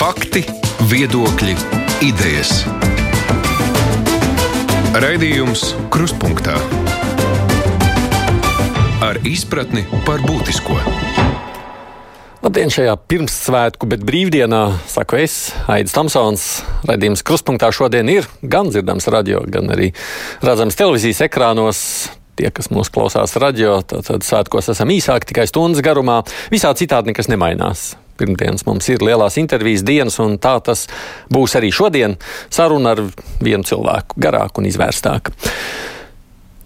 [0.00, 0.40] Fakti,
[0.88, 1.52] viedokļi,
[2.08, 2.62] idejas.
[4.96, 6.54] Raidījums Krustpunktā
[9.04, 10.78] ar izpratni par būtisko.
[12.40, 16.48] Labdien, šajā pirmssvētku, bet brīvdienā, saku es, Aits Tamsons.
[16.88, 19.92] Radījums Krustpunktā šodien ir gan dzirdams radio, gan arī
[20.40, 21.86] redzams televīzijas ekrānos.
[22.40, 26.22] Tie, kas mūs klausās radio, tad, tad svētkos esam īsāki, tikai stundas garumā.
[26.48, 27.90] Visā citādi nekas nemainās.
[28.20, 30.86] Pirmdienas mums ir lielās intervijas dienas, un tā tas
[31.32, 32.18] būs arī šodien.
[32.52, 33.04] Saruna ar
[33.40, 35.34] vienu cilvēku, garāku un izvērstāku.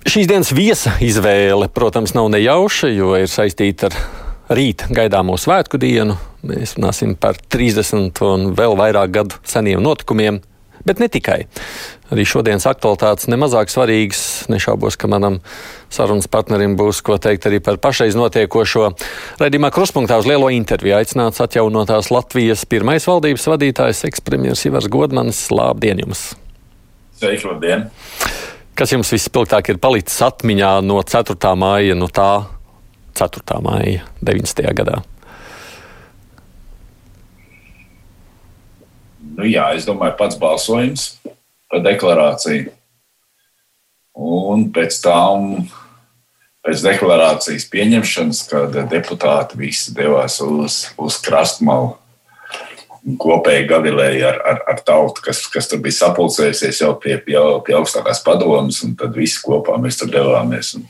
[0.05, 3.97] Šīs dienas viesa izvēle, protams, nav nejauša, jo ir saistīta ar
[4.53, 6.19] rīt gaidāmo svētku dienu.
[6.45, 10.43] Mēs runāsim par 30 un vēl vairāk gadu seniem notikumiem,
[10.85, 11.45] bet ne tikai.
[12.13, 14.47] Arī šodienas aktualitātes nemazāk svarīgas.
[14.53, 15.41] Nešaubos, ka manam
[15.93, 18.91] sarunas partnerim būs ko teikt arī par pašreiz notiekošo.
[19.43, 25.47] Radījumā kruspunktā uz lielo interviju aicināts atjaunotās Latvijas pirmais valdības vadītājs, ekspremjeras Ivars Godmanis.
[25.55, 26.33] Labdien jums!
[27.19, 27.89] Sveiki, labdien!
[28.75, 31.39] Kas jums vispilgtāk ir palicis atmiņā no 4.
[31.55, 32.31] māja, no tā
[33.15, 33.61] 4.
[33.63, 34.73] māja 90.
[34.75, 34.99] gadā?
[39.35, 41.09] Nu, jā, es domāju, pats balsojums
[41.71, 42.71] par deklarāciju.
[44.15, 45.65] Un pēc tam,
[46.63, 51.97] pēc deklarācijas pieņemšanas, kad deputāti visi devās uz, uz krastmalu,
[53.21, 57.75] kopēji gavilēja ar, ar, ar tautu, kas, kas tur bija sapulcējusies jau pie, pie, pie
[57.77, 60.87] augstākās padomas, un tad visi kopā mēs tur devāmies un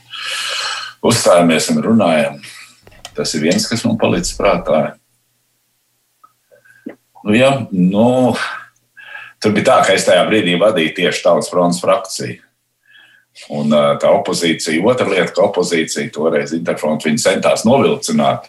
[1.05, 2.37] uzstājāmies un runājām.
[3.15, 4.95] Tas ir viens, kas man palicis prātā.
[7.25, 8.35] Nu, jā, nu,
[9.41, 12.41] tur bija tā, ka es tajā brīdī vadīju tieši Tautas fronts frakciju.
[13.51, 18.45] Un tā opozīcija, otra lieta, ka opozīcija toreiz Interfront centās novilcināt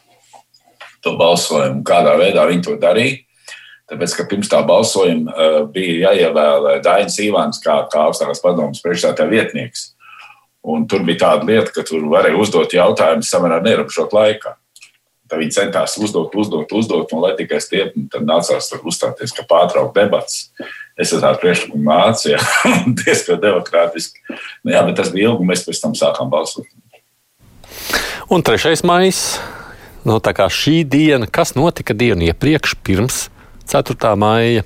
[1.02, 3.22] to balsojumu, kādā veidā viņi to darīja.
[3.86, 9.92] Tāpēc, ka pirms tā balsojuma bija jāievēl Dainis Ivāns kā, kā augstākās padomas priekšstādā vietnieks.
[10.66, 14.56] Un tur bija tāda lieta, ka tur varēja uzdot jautājumus samērā neierobežot laikā.
[15.26, 19.96] Tad viņi centās uzdot, uzdot, uzdot, un lai tikai stiepni, tad nācās uzstāties, ka pārtraukt
[19.96, 20.52] debats.
[20.96, 22.36] Es ar tādu priekšlikumu nācu,
[23.02, 24.22] diezgan demokrātiski.
[24.62, 26.70] Nu, jā, bet tas bija ilgi, un mēs pēc tam sākām balsot.
[28.30, 28.78] Un 3.
[28.86, 29.36] maijs,
[30.06, 33.26] nu, tā kā šī diena, kas notika dienu iepriekš, pirms
[33.66, 34.14] 4.
[34.18, 34.64] maija?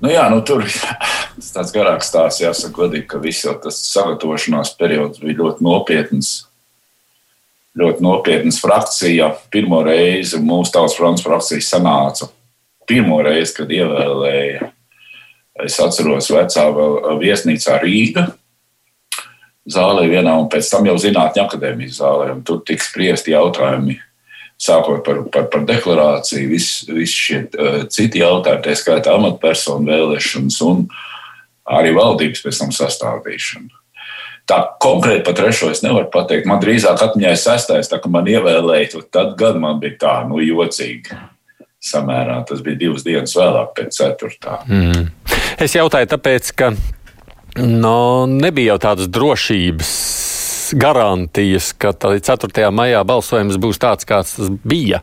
[0.00, 4.72] Nu, jā, nu, tur tas tāds garāks stāsts, jāsaka, godīgi, ka viss jau tas sagatavošanās
[4.80, 6.30] periods bija ļoti nopietns.
[7.78, 9.30] Ļoti nopietnas frakcija.
[9.52, 12.26] Pirmo reizi mūsu tautas fronts frakcija sanāca.
[12.90, 14.72] Pirmo reizi, kad ievēlēja,
[15.62, 16.66] es atceros, vecā
[17.20, 18.26] viesnīcā Rīga
[19.70, 22.32] zālē vienā, un pēc tam jau zinātņu akadēmijas zālē.
[22.46, 24.00] Tur tika spriesti jautājumi
[24.60, 30.58] sākot par, par, par deklarāciju, visi vis šie uh, citi jautājumi, tā skaitā amatpersonu vēlēšanas
[30.66, 30.84] un
[31.70, 33.79] arī valdības pēc tam sastādīšana.
[34.50, 36.48] Tā konkrēti par trešo es nevaru pateikt.
[36.50, 40.40] Man drīzāk atmiņā ir sestais, tā kā man ievēlēja, tad gan man bija tā, nu,
[40.42, 41.14] jocīgi.
[41.80, 44.58] Samērā tas bija divas dienas vēlāk, pēc ceturtā.
[44.66, 45.06] Mm.
[45.62, 46.72] Es jautāju, tāpēc, ka
[47.62, 49.94] no, nebija jau tādas drošības
[50.80, 52.68] garantijas, ka 4.
[52.74, 55.00] maijā balsojums būs tāds, kāds tas bija.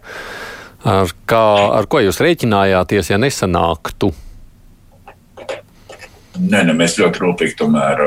[0.88, 1.44] Ar, kā,
[1.80, 4.12] ar ko jūs rēķinājāties, ja nesanāktu?
[6.38, 8.02] Nē, ne, mēs ļoti rūpīgi tomēr.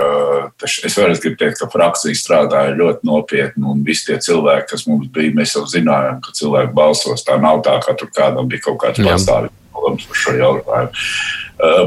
[0.64, 5.34] Es varu teikt, ka frakcija strādāja ļoti nopietni, un visi tie cilvēki, kas mums bija,
[5.36, 7.24] mēs jau zinājām, ka cilvēki balsos.
[7.26, 11.00] Tā nav tā, ka tur kādam bija kaut kāds pastāvīgs problēmas par šo jautājumu.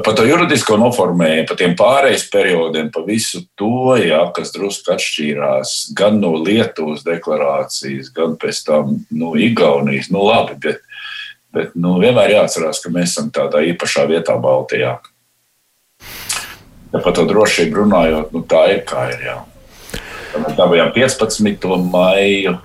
[0.05, 5.93] Par to juridisko noformēju, par tiem pārejas periodiem, par visu to, jā, kas drusku atšķīrās
[5.97, 10.11] gan no Lietuvas deklarācijas, gan pēc tam no Igaunijas.
[10.13, 10.83] Nu, labi, bet,
[11.55, 14.99] bet nu, vienmēr jāatcerās, ka mēs esam tādā īpašā vietā Baltijā.
[16.93, 19.25] Ja par to drošību runājot, nu, tā ir kā ir.
[19.25, 19.39] Jā.
[20.37, 21.73] Mēs dabūjām 15.
[21.93, 22.57] maiju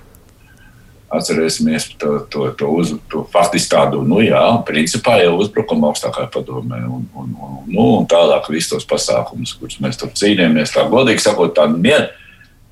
[1.09, 6.83] Atcerēsimies to, to, to, uz, to faktiski tādu, nu jā, principā jau uzbrukumu augstākajai padomē
[6.85, 10.75] un, un, un, nu, un tālāk visus tos pasākumus, kurus mēs tur cīnījāmies.
[10.75, 12.11] Tā godīgi sakot, tā miera.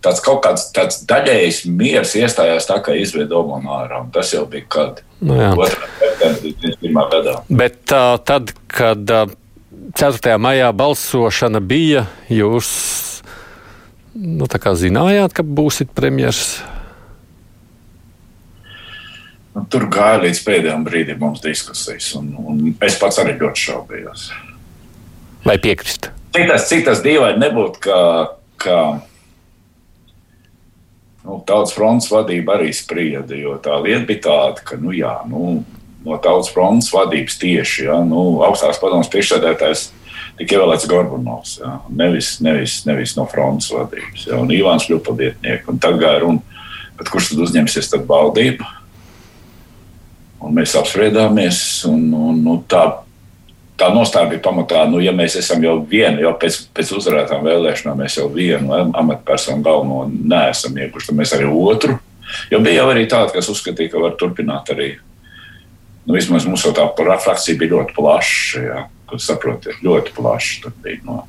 [0.04, 4.02] Tāds kaut kāds tāds daļējs miers iestājās tā, ka izveido monārā.
[4.12, 6.92] Tas jau bija kad nu, 2.
[6.92, 7.38] gadā.
[7.48, 9.32] Bet uh, tad, kad uh,
[9.94, 10.38] 4.
[10.42, 12.70] maijā balsošana bija, jūs
[14.16, 16.64] nu, zinājāt, ka būsit premjerministrs?
[19.56, 24.26] Nu, tur gāja līdz pēdējiem brīdim mums diskusijas, un, un es pats arī ļoti šaubījos.
[25.46, 26.10] Vai piekrist?
[26.36, 28.00] Cik tas, cik tas dīvaini nebūtu, ka,
[28.60, 28.76] ka
[31.24, 35.62] nu, tautas fronts vadība arī sprieda, jo tā lieta bija tāda, ka, nu jā, nu,
[36.06, 39.88] no tautas fronts vadības tieši, ja, nu, augstās padomas priekšsēdētājs
[40.37, 45.19] tika ievēlēts Gorbunovs, ja, nevis, nevis, nevis no fronts vadības, ja, un Ivāns kļuva par
[45.20, 46.62] vietnieku, tad gāja runa,
[47.11, 48.73] kurš tad uzņemsies tad valdību?
[50.47, 51.58] Un mēs apspriedāmies,
[51.88, 52.85] un, un, nu, tā
[53.76, 58.00] tā nostāja bija pamatā, nu, ja mēs esam jau vienu, jau pēc, pēc uzvarētām vēlēšanām,
[58.00, 61.99] mēs jau vienu amatpersonu galveno neesam iekuši, tad mēs arī otru.
[62.50, 64.97] Jo bija jau arī tādi, kas uzskatīja, ka var turpināt arī.
[66.06, 70.70] Nu, vismaz mums jau tā frakcija bija ļoti plaša, ja, kur saprotiet, ļoti plaša.
[71.06, 71.25] No,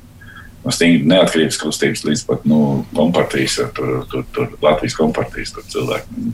[0.62, 2.60] no stingri neatkarības kustības līdz pat nu,
[2.94, 6.30] kompartijas, tur, tur, tur Latvijas kompartijas tur cilvēki.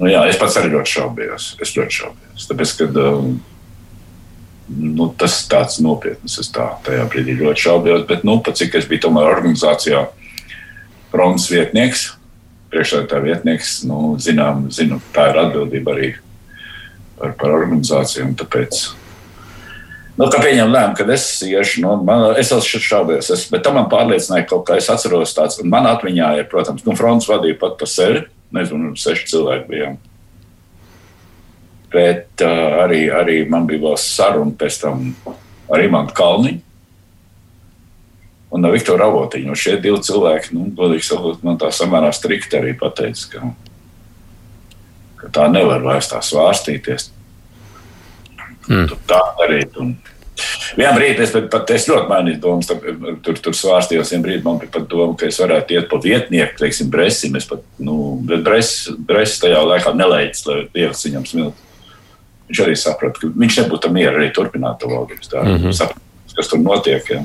[0.00, 1.46] Nu, jā, es pats arī ļoti šaubījos.
[1.62, 2.46] Es ļoti šaubījos.
[2.50, 3.34] Tāpēc, kad, um,
[4.80, 6.38] nu, tas ir tāds nopietns.
[6.42, 10.08] Es tā, tajā brīdī ļoti šaubījos, bet nu, cik es biju tomēr organizācijā
[11.14, 12.08] Romas vietnieks,
[12.70, 16.10] priekšsēdētāja vietnieks, nu, zinām, zinu, tā ir atbildība arī
[17.20, 18.30] par, par organizāciju.
[18.40, 18.80] Tāpēc,
[20.16, 23.78] nu, kā pieņem lēmumu, kad es iešu, nu, man, es esmu šaubījos, es, bet tam
[23.78, 27.58] man pārliecināja kaut kā, es atceros tāds, un man atmiņā ir, protams, nu, fronts vadīja
[27.60, 28.24] pat par sevi,
[28.56, 30.00] nezinu, seši cilvēki bijām.
[31.90, 35.08] Bet uh, arī, arī man bija vēl saruna pēc tam
[35.70, 36.60] ar Imantu Kalniņu
[38.50, 39.50] un ar Viktoru Avotiņu.
[39.52, 43.50] Un šie divi cilvēki, nu, godīgi sakot, man tā samērā strikti arī pateica, ka,
[45.20, 47.10] ka tā nevar vairs tā svārstīties.
[48.68, 48.88] Mm.
[49.10, 49.76] Tā darīt.
[49.80, 49.96] Un,
[50.78, 52.68] Vienā brīdī es, pat, es ļoti mainīju domas,
[53.24, 54.12] tur, tur svārstījos.
[54.14, 57.36] Vienā brīdī man bija pat doma, ka es varētu iet pa vietnieku, teiksim, Bresim.
[57.36, 61.68] Es pat, nu, bet Bresis tajā laikā nelaicis, lai Dievs viņam smiltu.
[62.50, 65.50] Viņš arī saprata, ka viņš nebūtu mierā arī turpināt to valdības darbu.
[65.50, 65.76] Mm -hmm.
[65.76, 66.02] Saprat,
[66.36, 67.10] kas tur notiek?
[67.10, 67.22] Ja?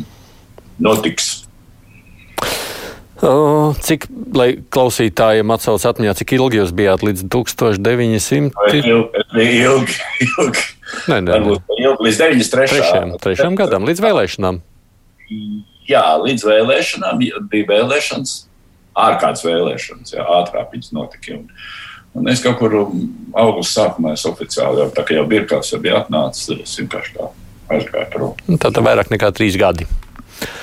[0.79, 1.44] Notiks.
[3.85, 4.07] Cik,
[4.37, 8.51] lai klausītājiem atsauc atmiņā, cik ilgi jūs bijāt līdz 1900?
[8.81, 9.97] Ilgi, ilgi.
[10.25, 10.65] ilgi.
[11.09, 11.55] Nē, nē, nē.
[11.79, 13.17] Ilgi, līdz 93.
[13.23, 14.61] Trešajam gadam, līdz vēlēšanām.
[15.89, 18.37] Jā, līdz vēlēšanām bija vēlēšanas,
[19.07, 21.39] ārkārtas vēlēšanas, jā, ātrāk viņas notika.
[21.39, 21.49] Un,
[22.15, 22.75] Un es kaut kur
[23.35, 27.27] augusta sākumā es oficiāli jau tā kā jau birkās jau bija atnācis, es vienkārši tā
[27.75, 28.37] aizgāju prom.
[28.47, 29.87] Nu, tā tad vairāk nekā trīs gadi.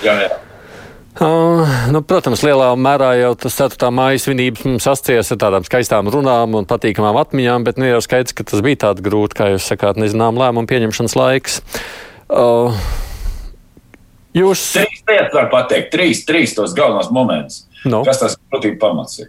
[0.05, 0.39] Jā, jā.
[1.13, 3.91] Uh, nu, protams, lielā mērā jau tas 4.
[3.93, 8.33] mājas svinības mums asociēs ar tādām skaistām runām un patīkamām atmiņām, bet nu, jau skaidrs,
[8.33, 11.59] ka tas bija tāds grūti, kā jūs sakāt, nezinām, lēmumu pieņemšanas laiks.
[12.33, 12.73] Uh,
[14.33, 14.65] jūs.
[14.79, 17.67] Trīs lietas var pateikt, trīs, trīs tos galvenos momentus.
[17.85, 18.01] No.
[18.09, 19.29] Kas tas būtībā pamats ir?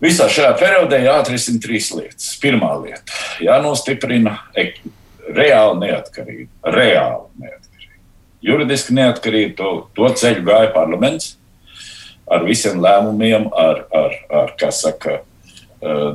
[0.00, 2.36] Visā šajā periodā jāatrisina trīs lietas.
[2.40, 3.18] Pirmā lieta-
[3.48, 4.38] jānostiprina
[5.26, 6.54] reāla neatkarība.
[6.70, 7.59] Reāla neatkarība.
[8.44, 11.34] Juridiski neatkarība to, to ceļu gāja parlaments
[12.30, 15.20] ar visiem lēmumiem, ar, ar, ar kā saka,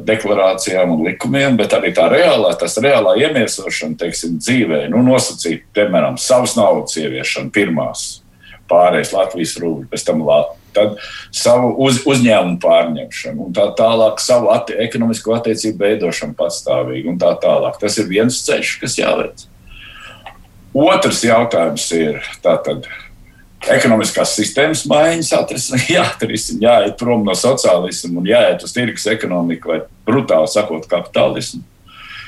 [0.05, 6.19] deklarācijām un likumiem, bet arī tā reālā, tas reālā iemiesošana, teiksim, dzīvē, nu, nosacīt, piemēram,
[6.21, 8.05] savas naudas ieviešanu pirmās
[8.69, 10.97] pārējais Latvijas rūpīgi, pēc tam Latvijas tad
[11.35, 17.31] savu uz, uzņēmumu pārņemšanu, un tā tālāk, savu atti, ekonomisko attiecību veidošanu patstāvīgi, un tā
[17.41, 17.79] tālāk.
[17.81, 19.45] Tas ir viens ceļš, kas jāveic.
[20.75, 22.87] Otrs jautājums ir tātad.
[23.71, 29.79] Ekonomiskās sistēmas maiņas atrisināt, jāatrisina, jāiet prom no sociālisma un jāiet uz tirgus ekonomiku vai
[30.05, 31.63] brutāli sakot, kapitālismu,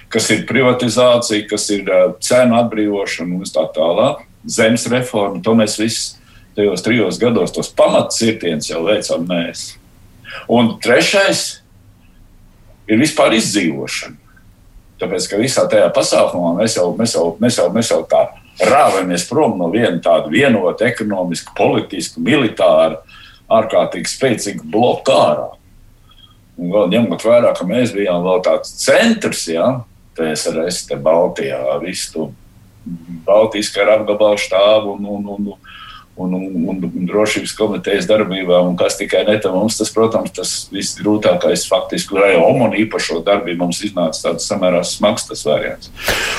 [0.09, 1.91] kas ir privatizācija, kas ir
[2.23, 4.23] cenu atbrīvošana un tā tālāk.
[4.47, 6.15] Zemes reforma, to mēs visi
[6.55, 9.73] tajos trijos gados tos pamatcirtienus jau veicām mēs.
[10.47, 11.43] Un trešais
[12.87, 14.15] ir vispār izdzīvošana.
[14.97, 18.23] Tāpēc, ka visā tajā pasākumā mēs jau, mēs jau, mēs jau, mēs jau tā
[18.59, 23.01] rāvamies prom no viena tāda vienota ekonomiska, politiska, militāra,
[23.53, 25.47] ārkārtīgi spēcīga bloka ārā.
[26.57, 29.69] Un vēl ņemot vērā, ka mēs bijām vēl tāds centrs, ja,
[30.17, 32.31] TSRS, te Baltijā, visu
[33.27, 35.66] Baltijas kara apgabalu štābu un, un, un, un
[36.17, 40.53] un, un, un drošības komitejas darbībā, un kas tikai ne tam mums, tas, protams, tas
[40.73, 45.91] visgrūtākais faktiski, lai OMON īpašo darbību mums iznāca tāds samērā smags tas variants.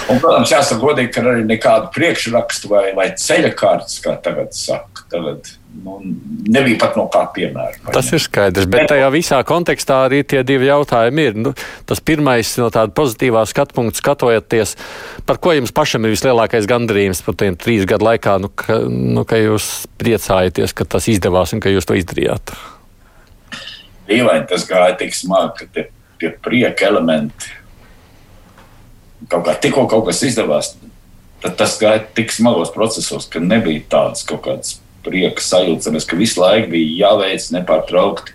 [0.09, 5.07] Un, protams, jāsaka godīgi, ka arī nekādu priekšrakstu vai, vai ceļa kārtas, kā tagad saka,
[5.13, 5.53] tagad
[5.85, 5.99] nu,
[6.49, 7.93] nebija pat no kā piemēra.
[7.93, 11.37] Tas ir skaidrs, bet tajā visā kontekstā arī tie divi jautājumi ir.
[11.39, 11.53] Nu,
[11.89, 14.75] tas pirmais no tāda pozitīvā skatu punkta skatoties,
[15.29, 19.27] par ko jums pašam ir vislielākais gandarījums par tiem trīs gadu laikā, nu, ka, nu,
[19.29, 22.57] ka jūs priecājaties, ka tas izdevās un ka jūs to izdarījāt.
[24.09, 25.89] Dīvaini tas gāja tik smagi, ka tie,
[26.21, 27.57] tie prieka elementi
[29.29, 30.77] kaut kā tikko kaut kas izdevās.
[31.43, 36.43] Tad tas gāja tik smagos procesos, ka nebija tādas kaut kādas prieka sajūta, ka visu
[36.43, 38.35] laiku bija jāveic nepārtraukti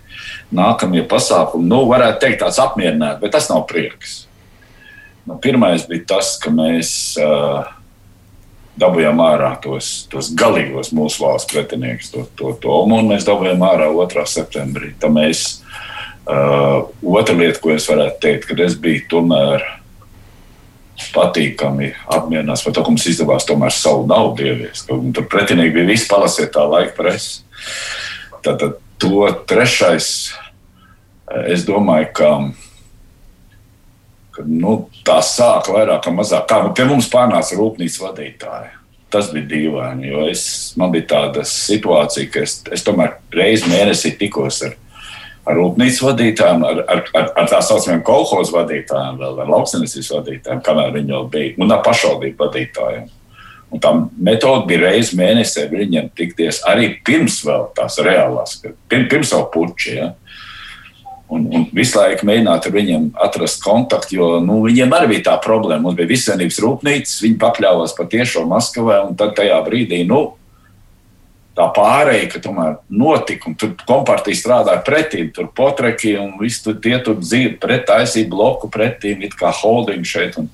[0.54, 4.24] nākamie pasākumi, nu, varētu teikt, tāds apmierināts, bet tas nav prieks.
[5.24, 6.90] Nu, pirmais bija tas, ka mēs
[7.20, 7.64] uh,
[8.80, 13.88] dabūjām ārā tos, tos galīgos mūsu valsts pretiniekus, to, to, to un mēs dabūjām ārā
[13.94, 14.26] 2.
[14.30, 14.92] septembrī.
[15.00, 15.46] Tā mēs,
[16.28, 19.64] uh, otra lieta, ko es varētu teikt, kad es biju tomēr
[21.14, 24.88] patīkami apmierinās par to, ka mums izdevās tomēr savu naudu ieviest.
[24.88, 27.42] Tur pretinieki bija visi palasiet tā laika presi.
[28.44, 30.08] Tātad to trešais,
[31.50, 32.30] es domāju, ka
[34.34, 36.48] ka nu, tā sāka vairāk vai mazāk.
[36.50, 38.72] Kā pie mums pārnāca rūpnīcas vadītāji.
[39.14, 40.44] Tas bija dīvaini, jo es,
[40.80, 44.74] man bija tāda situācija, ka es, es tomēr reizi mēnesī tikos ar,
[45.44, 50.64] ar rūpnīcas vadītājiem, ar, ar, ar, ar tā saucamiem kolekcijas vadītājiem, vēl ar lauksaimniecības vadītājiem,
[50.64, 53.12] kamēr viņi vēl bija, un ar pašvaldību vadītājiem.
[53.74, 53.90] Un tā
[54.22, 59.94] metode bija reizes mēnesī viņiem tikties arī pirms vēl tās reālās, pirms, pirms jau puķa.
[59.96, 60.12] Ja?
[61.34, 65.34] Un, un visu laiku mēģināt ar viņiem atrast kontaktu, jo nu, viņiem arī bija tā
[65.42, 65.88] problēma.
[65.88, 70.22] Mums bija visvienības rūpnīca, viņi pakļāvās patiešām Maskavai, un tad tajā brīdī nu,
[71.54, 76.78] tā pārējai, ka tomēr notika, un tur kompartija strādāja pretī, tur potreki, un viss tur
[76.82, 80.38] tie tur dzīvo pret taisību bloku pretī, it kā holding šeit.
[80.40, 80.50] Un,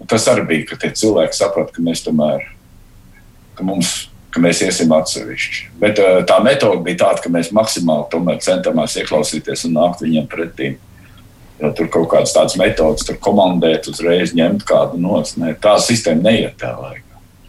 [0.00, 2.50] un tas arī bija, ka tie cilvēki saprata, ka mēs tomēr,
[3.56, 3.94] ka mums
[4.34, 5.68] ka mēs iesim atsevišķi.
[5.78, 10.74] Bet eh, tā metode bija tāda, ka mēs maksimāli centāmies ieklausīties un nākt viņiem pretī.
[11.60, 15.38] Ja tur kaut kādas tādas metodas, tur komandēt, uzreiz ņemt kādu nost.
[15.38, 17.03] Ne, tā sistēma neiet tā laikā.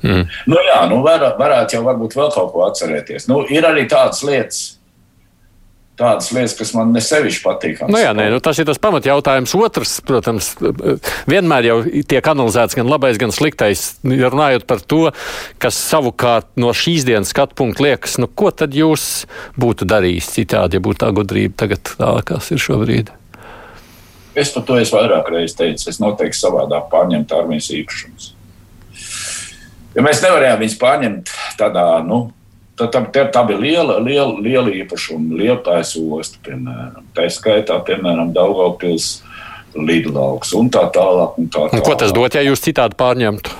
[0.06, 0.26] Mm.
[0.52, 3.26] Nu, jā, nu, var, varētu jau varbūt vēl kaut ko atcerēties.
[3.32, 4.60] Nu, ir arī tādas lietas,
[5.98, 7.82] tādas lietas, kas man nesevišķi patīk.
[7.90, 9.56] Nu jā, nē, nu tas ir tas pamatjautājums.
[9.58, 10.52] Otrs, protams,
[11.32, 13.88] vienmēr jau tiek analizēts gan labais, gan sliktais.
[14.06, 15.02] Runājot par to,
[15.64, 19.26] kas savukārt no šīs dienas skatu punkta liekas, nu ko tad jūs
[19.58, 23.14] būtu darījis citādi, ja būtu tā gudrība tagad tā, kas ir šobrīd?
[24.36, 25.96] Es par to esmu vairāk reizes teicis.
[25.96, 28.35] Es noteikti savādāk pārņemtu armijas īpašumus.
[29.96, 32.26] Ja mēs nevarējām viņus pārņemt tādā, nu,
[32.76, 37.06] Tā, tā, tā bija liela, liela, liela īpašuma, liepais osta, piemēram.
[37.16, 39.22] Tā skaitā, piemēram, Daugavpils
[39.80, 41.38] lidlauks un tā tālāk.
[41.40, 41.86] Un tā tālāk.
[41.88, 43.56] Ko tas dot, ja jūs citādi pārņemtu?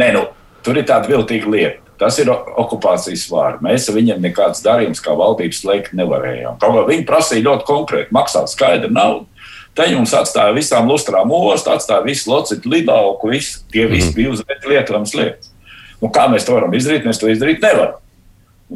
[0.00, 0.24] Nē, nu,
[0.64, 1.78] tur ir tāda viltīga lieta.
[2.00, 3.60] Tas ir okupācijas vārds.
[3.62, 6.56] Mēs ar viņiem nekādas darījumus kā valdības slēgt nevarējām.
[6.62, 9.28] Kaut kā viņi prasīja ļoti konkrēti maksāt skaidru naudu.
[9.72, 13.62] Te jums atstāja visām lustrām ostu, atstāja visu locitu lidauku, visu.
[13.72, 14.16] Tie visi mm.
[14.18, 15.52] bija uz lietām lietas.
[16.02, 17.06] Nu, kā mēs to varam izdarīt?
[17.06, 17.98] Mēs to izdarīt nevaram.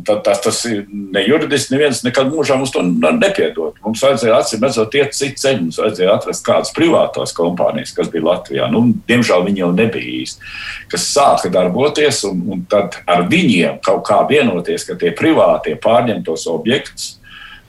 [0.04, 1.72] Tad, tas, tas ir nejuridiski.
[1.74, 3.78] Neviens nekad mūžā mums to nepiedod.
[3.84, 5.62] Mums vajadzēja atcīm redzot, iet citu ceļu.
[5.66, 8.68] Mums vajadzēja atrast kādas privātās kompānijas, kas bija Latvijā.
[8.72, 10.52] Nu, diemžēl viņi jau nebija īsti,
[10.92, 16.22] kas sāka darboties, un, un tad ar viņiem kaut kā vienoties, ka tie privātie pārņem
[16.26, 17.16] tos objektus,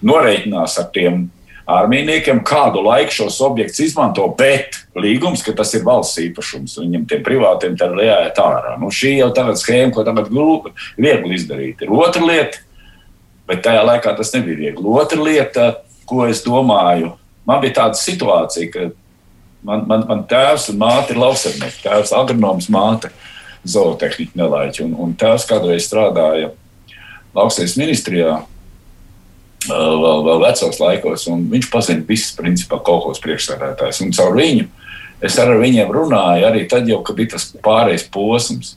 [0.03, 1.27] noreikinās ar tiem
[1.67, 7.25] ārmīniekiem, kādu laiku šos objektus izmanto, bet līgums, ka tas ir valsts īpašums, viņam tiem
[7.25, 8.77] privātiem tad jāiet ārā.
[8.79, 11.83] Nu, šī jau tagad schēma, ko tagad grūti, viegli izdarīt.
[11.83, 12.63] Ir otra lieta,
[13.49, 14.87] bet tajā laikā tas nebija viegli.
[14.87, 15.67] Otra lieta,
[16.07, 17.13] ko es domāju,
[17.47, 18.87] man bija tāda situācija, ka
[19.67, 23.11] man, man, man tēvs un māte ir lauksaimnieki, tēvs agronoms, māte
[23.67, 26.53] zootehnika nelaiķi, un, un tēvs kādreiz strādāja
[27.35, 28.39] lauksaies ministrijā
[29.69, 34.01] vēl, vēl vecos laikos, un viņš pazina visas, principā, kolekcijas priekšsēdētājs.
[34.05, 34.67] Un caur viņu
[35.27, 38.75] es ar viņiem runāju arī tad, jau, kad bija tas pārējais posms.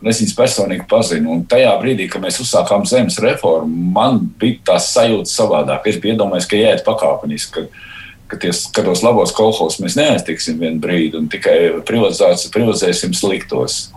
[0.00, 1.34] Un es viņus personīgi pazinu.
[1.34, 5.90] Un tajā brīdī, kad mēs uzsākām zemes reformu, man bija tā sajūta savādāk.
[5.90, 7.66] Es biju iedomājies, ka jāiet pakāpeniski,
[8.30, 13.90] ka, ties, ka tos labos kolekcijas mēs neaiztiksim vienu brīdi un tikai privatizēsim sliktos.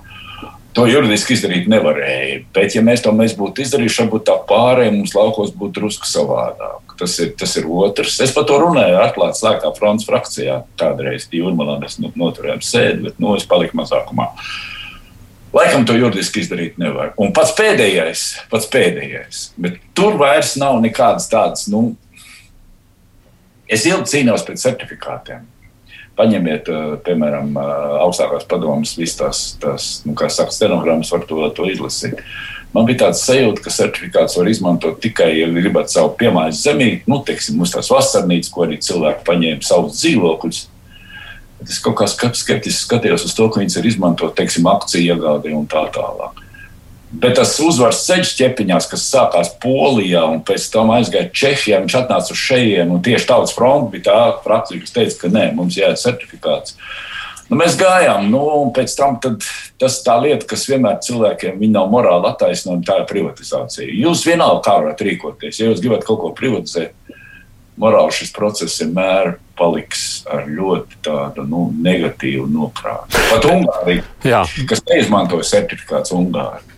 [0.74, 2.40] To juridiski izdarīt nevarēja.
[2.54, 6.96] Bet, ja mēs to mēs būtu izdarījuši, varbūt tā pārējai mums laukos būtu drusku savādāk.
[6.98, 8.18] Tas ir, tas ir otrs.
[8.26, 10.64] Es par to runāju atklāti slēgtā fronts frakcijā.
[10.82, 14.32] Kādreiz jūrmalā mēs noturējām sēdi, bet nu, es paliku mazākumā.
[15.54, 17.14] Laikam to juridiski izdarīt nevar.
[17.22, 19.44] Un pats pēdējais, pats pēdējais.
[19.62, 21.92] Bet tur vairs nav nekādas tādas, nu,
[23.70, 25.46] es ilgi cīnījos pret certifikātiem.
[26.18, 31.50] Paņemiet, eh, piemēram, eh, augstākās padomas, visas tās, tās nu, kā saka, stenogrammas, var to,
[31.50, 32.22] to izlasīt.
[32.74, 37.20] Man bija tāds sajūta, ka certifikāts var izmantot tikai, ja gribat savu piemājas zemīti, nu,
[37.26, 40.62] teiksim, mums tās vasarnīcas, ko arī cilvēki paņēma savus dzīvokļus.
[41.64, 45.66] Es kaut kā skeptiski skatījos uz to, ka viņas ir izmantot, teiksim, akciju iegādē un
[45.70, 46.43] tā tālāk.
[47.14, 52.34] Bet tas uzvaras ceļš ķepiņās, kas sākās Polijā un pēc tam aizgāja Čehijā, viņš atnāca
[52.34, 52.96] uz šejiem.
[53.06, 56.74] Tieši tautas fronte bija tā frakcija, kas teica, ka nē, mums jāiet certifikāts.
[57.52, 62.32] Nu, mēs gājām, nu, un pēc tam tas tā lieta, kas vienmēr cilvēkiem nav morāli
[62.32, 63.94] attaisnojama, tā ir privatizācija.
[63.94, 65.62] Jūs vienalga kā varat rīkoties.
[65.62, 66.96] Ja jūs gribat kaut ko privatizēt,
[67.78, 73.22] morāli šis process vienmēr paliks ar ļoti tādu nu, negatīvu nokrāsu.
[73.30, 76.73] Pat Ungārija, kas neizmantoja certifikāts Ungārija.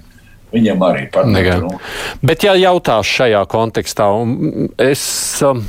[0.56, 1.80] Viņiem arī patīk.
[2.26, 5.08] Bet, ja jautās šajā kontekstā, un es.
[5.46, 5.66] Um,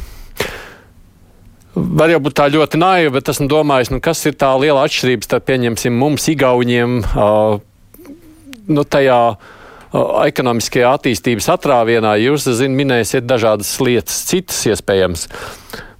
[1.76, 5.26] Var jau būt tā ļoti naiva, bet esmu domājis, nu, kas ir tā liela atšķirība
[5.26, 7.58] starp, pieņemsim, mums, Igauniem, uh,
[8.72, 9.50] nu, tajā uh,
[10.24, 12.14] ekonomiskajā attīstības atrāvienā.
[12.22, 15.28] Jūs, zināt, minēsiet dažādas lietas, citas iespējams.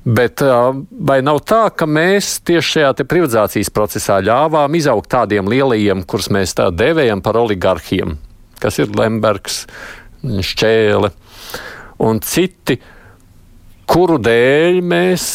[0.07, 6.31] Bet vai nav tā, ka mēs tieši šajā privatizācijas procesā ļāvām izaugt tādiem lielajiem, kurus
[6.31, 8.14] mēs tā dēvējam par oligarhiem,
[8.62, 9.64] kas ir Lembergs,
[10.26, 11.12] Šķēle
[12.02, 12.78] un citi,
[13.86, 15.26] kuru dēļ mēs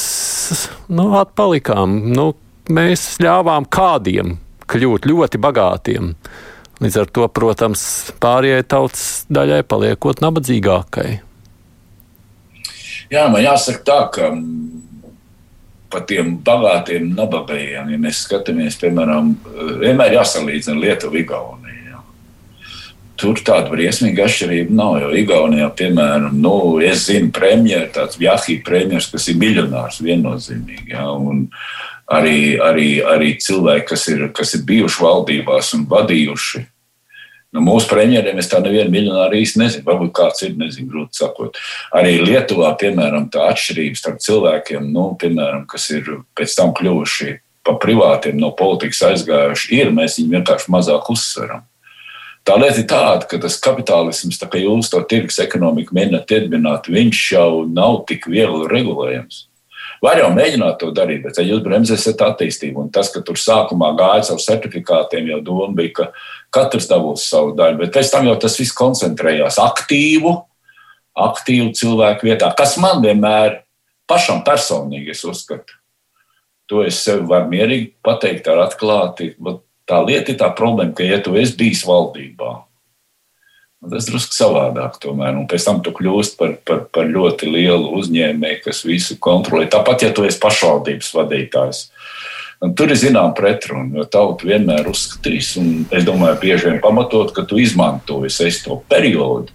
[0.91, 1.97] nu, atpalikām.
[2.11, 2.31] Nu,
[2.71, 4.35] mēs ļāvām kādiem
[4.71, 6.13] kļūt ļoti bagātiem.
[6.81, 7.83] Līdz ar to, protams,
[8.23, 11.09] pārējai tautas daļai paliekot nabadzīgākai.
[13.11, 14.31] Jā, man jāsaka tā, ka
[15.91, 19.33] par tiem bagātiem nabagajiem, ja mēs skatāmies, piemēram,
[19.81, 21.70] vienmēr jāsalīdzina Lietuva, Igaunija.
[23.21, 24.97] Tur tāda briesmīga atšķirība nav.
[25.03, 30.95] Jo Igaunijā, piemēram, nu, es zinu, premjeras, tāds Jahī premjeras, kas ir miljonārs viennozīmīgi.
[30.95, 31.05] Ja,
[32.17, 36.65] arī, arī, arī cilvēki, kas ir, kas ir bijuši valdībās un vadījuši
[37.51, 39.83] Nu, mūsu premjeriem es tādu nevienu miljonāru īsti nezinu.
[39.87, 41.59] Varbūt kāds ir, nezinu, grūti sakot.
[41.99, 47.35] Arī Lietuvā, piemēram, tā atšķirība starp cilvēkiem, nu, piemēram, kas ir pēc tam kļuvuši
[47.67, 49.91] pa privātiem no politikas aizgājuši, ir.
[49.93, 51.67] Mēs viņu vienkārši mazāk uzsveram.
[52.47, 56.89] Tā lieta ir tāda, ka tas kapitālisms, tā kā jūs to tirgus ekonomiku mēģināt iedibināt,
[56.89, 59.45] viņš jau nav tik viegli regulējams.
[60.01, 63.91] Var jau mēģināt to darīt, bet ja jūs bremzēsiet attīstību, un tas, ka tur sākumā
[63.99, 66.07] gāja caur certifikātiem, jau doma bija, ka
[66.57, 70.33] katrs dabūs savu daļu, bet pēc tam jau tas viss koncentrējās aktīvu,
[71.21, 73.59] aktīvu cilvēku vietā, kas man vienmēr
[74.09, 75.77] pašam personīgi es uzskatu.
[76.71, 79.35] To es sev varu mierīgi pateikt ar atklāti.
[79.91, 82.61] Tā lieta ir tā problēma, ka, ja tu esi bijis valdībā,
[83.81, 84.99] Tas ir drusku savādāk.
[85.01, 85.33] Tomēr.
[85.39, 89.65] Un pēc tam tu kļūsi par, par, par ļoti lielu uzņēmēju, kas visu kontrolē.
[89.73, 91.87] Tāpat, ja tu esi pašvaldības vadītājs.
[92.61, 97.31] Un tur ir zināma pretruna, jo tauta vienmēr uzskatīs, un es domāju, bieži vien pamatot,
[97.33, 99.49] ka tu izmantoji to periodu,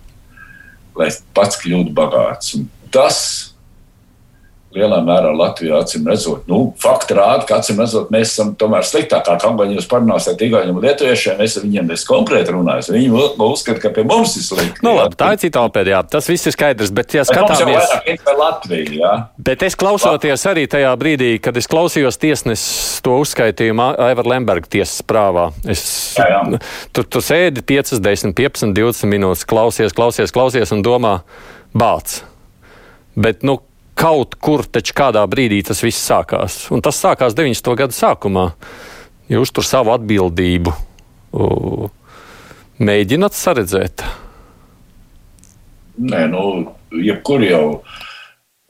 [0.99, 2.57] lai pats kļūtu bagāts.
[2.59, 3.20] Un tas
[4.79, 9.37] lielā mērā Latvijā acīm redzot, nu, fakti rāda, ka acīm redzot, mēs esam tomēr sliktākā
[9.43, 9.77] kampaņā.
[9.79, 12.91] Jūs parunāsiet tikai ar lietuviešiem, es ar viņiem neesmu konkrēti runājis.
[12.95, 14.85] Viņi uzskata, ka pie mums ir slikti.
[14.87, 17.93] Nu, labi, tā ir cita opēdija, tas viss ir skaidrs, bet, ja skatāmies,
[18.37, 19.12] Latviju, jā.
[19.41, 25.01] bet es klausoties arī tajā brīdī, kad es klausījos tiesnesis to uzskaitījumu Aivar Lemberga tiesas
[25.07, 25.83] prāvā, es
[26.19, 26.61] jā, jā.
[26.97, 31.19] Tur, tur sēdi 5, 10, 15, 20 minūtes, klausies, klausies, klausies un domā,
[31.77, 32.21] bāc.
[33.17, 33.61] Bet, nu,
[33.96, 36.66] kaut kur taču kādā brīdī tas viss sākās.
[36.74, 37.72] Un tas sākās 90.
[37.78, 38.50] gada sākumā.
[39.32, 41.88] Jūs tur savu atbildību uh,
[42.78, 44.04] mēģināt saredzēt?
[45.96, 46.44] Nē, nu,
[46.92, 47.64] jebkur jau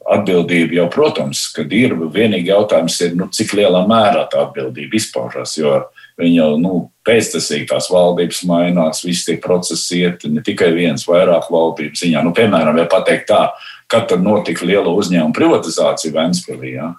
[0.06, 1.96] atbildība jau, protams, kad ir.
[2.14, 5.56] Vienīgi jautājums ir, nu, cik lielā mērā tā atbildība izpaužas.
[5.58, 5.80] Jo
[6.20, 6.74] viņi jau nu,
[7.06, 12.22] pēctecīgi tās valdības mainās, visi tie procesi iet ne tikai viens, vairāk valdības ziņā.
[12.24, 13.42] Nu, piemēram, ja pateikt tā,
[13.90, 16.72] kad tad notika liela uzņēmuma privatizācija Vēnspilī.
[16.76, 16.92] Ja?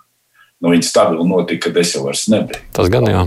[0.61, 2.63] Nu, viņa stabili notika, kad es jau vairs nebiju.
[2.75, 3.25] Tas gan jā.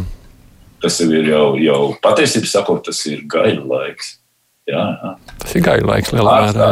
[0.80, 4.16] Tas ir jau, jau patiesībā sakot, tas ir gaļa laiks.
[4.70, 5.10] Jā, jā.
[5.42, 6.68] Tas ir gaļa laiks lielā mērā.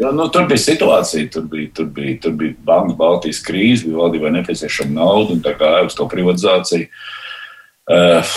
[0.00, 4.00] Jā, nu, tur bija situācija, tur bija, tur bija, tur bija Banka Baltijas krīze, bija
[4.00, 6.88] valdībai nepieciešama nauda un tā gāja uz to privatizāciju.
[7.84, 8.34] Uh,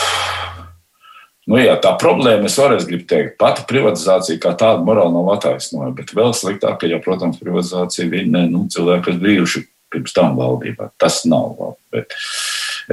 [1.48, 5.96] Nu, jā, tā problēma, es vēlreiz gribu teikt, pati privatizācija kā tāda morāli nav attaisnojama,
[5.96, 9.64] bet vēl sliktāk, ka, jau, protams, privatizācija viņa nu, cilvēki, kas bijuši
[9.96, 10.90] pirms tam valdībā.
[11.00, 11.80] Tas nav labi.
[11.96, 12.18] Bet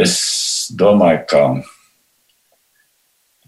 [0.05, 0.15] es
[0.79, 1.43] domāju, ka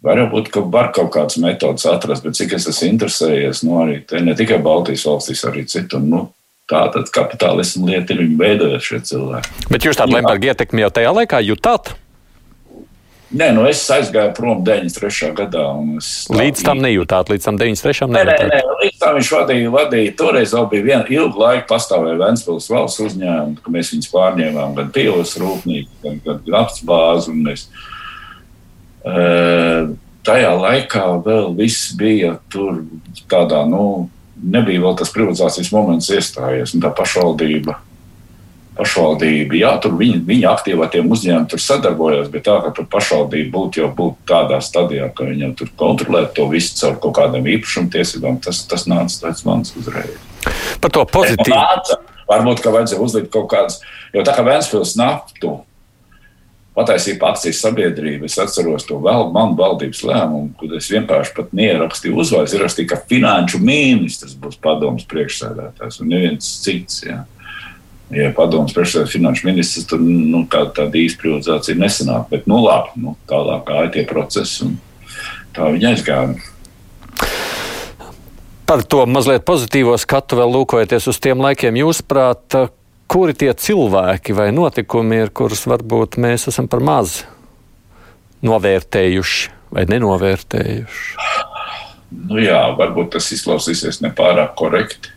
[0.07, 4.19] varbūt ka var kaut kādas metodas atrast, bet cik es esmu interesējies, nu, arī te,
[4.27, 6.03] ne tikai Baltijas valstīs, arī citur.
[6.03, 6.27] Nu,
[6.67, 9.67] Tā tad kapitālisma lieta ir viņa veidojot šie cilvēki.
[9.71, 11.93] Bet jūs tādu Lemberga ietekmi jau tajā laikā jutāt?
[13.35, 15.33] Nē, nu es aizgāju prom 93.
[15.35, 15.65] gadā.
[16.31, 18.07] Līdz tam nejūtāt, līdz tam 93.
[18.15, 20.13] Nē, nē, nē, līdz tam viņš vadīja, vadīja.
[20.21, 24.93] Toreiz vēl bija viena ilga laika pastāvēja Ventspils valsts uzņēmumi, ka mēs viņus pārņēmām gan
[24.95, 27.35] pīles rūpnīcu, gan, gan naftas bāzi.
[27.35, 27.67] Mēs,
[29.03, 29.27] e,
[30.31, 32.85] tajā laikā vēl viss bija tur
[33.27, 34.07] tādā, nu,
[34.39, 37.81] nebija vēl tas privatizācijas moments iestājies, un tā pašvaldība
[38.77, 39.57] pašvaldība.
[39.61, 43.53] Jā, tur viņi, viņi aktīvi ar tiem uzņēmumiem tur sadarbojās, bet tā, ka tur pašvaldība
[43.55, 47.49] būtu jau būt tādā stadijā, ka viņi jau tur kontrolētu to visu caur kaut kādām
[47.57, 50.19] īpašumtiesībām, tas, tas nāca tāds mans uzreiz.
[50.83, 51.57] Par to pozitīvu.
[51.57, 53.79] Nāca, Varbūt, ka vajadzēja uzlikt kaut kādas,
[54.15, 55.61] jo tā kā Vēnspils naftu
[56.77, 62.19] patiesībā akcijas sabiedrība, es atceros to vēl manu valdības lēmumu, kad es vienkārši pat neierakstīju
[62.21, 67.01] uzvārdu, es rakstīju, ka finanšu ministrs būs padomus priekšsēdētājs un neviens cits.
[67.07, 67.23] Jā.
[68.15, 72.29] Ja padomus priekšsēdētājs finanšu ministrs, tad nu, tā, tāda īsta privatizācija nesanāk.
[72.31, 74.77] Bet nu, labi, nu, tālāk gāja tie procesi un
[75.57, 76.37] tā viņi aizgāja.
[78.67, 82.57] Par to mazliet pozitīvo skatu vēl lūkojoties uz tiem laikiem, jūsuprāt,
[83.11, 87.21] kuri tie cilvēki vai notikumi ir, kurus varbūt mēs esam par maz
[88.47, 91.19] novērtējuši vai nenovērtējuši?
[92.31, 95.16] Nu jā, varbūt tas izklausīsies nepārāk korekti.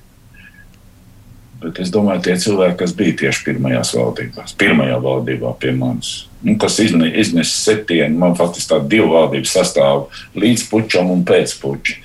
[1.59, 6.11] Bet es domāju, tie cilvēki, kas bija tieši pirmajās valdībās, pirmajā valdībā pie manis,
[6.45, 10.05] nu, kas iznesa septiņu, man faktiski tādu divu valdību sastāvu
[10.39, 11.97] līdz pučam un pēc puča.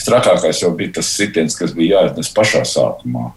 [0.00, 3.28] Strakākais jau bija tas sitiens, kas bija jāiznes pašā sākumā.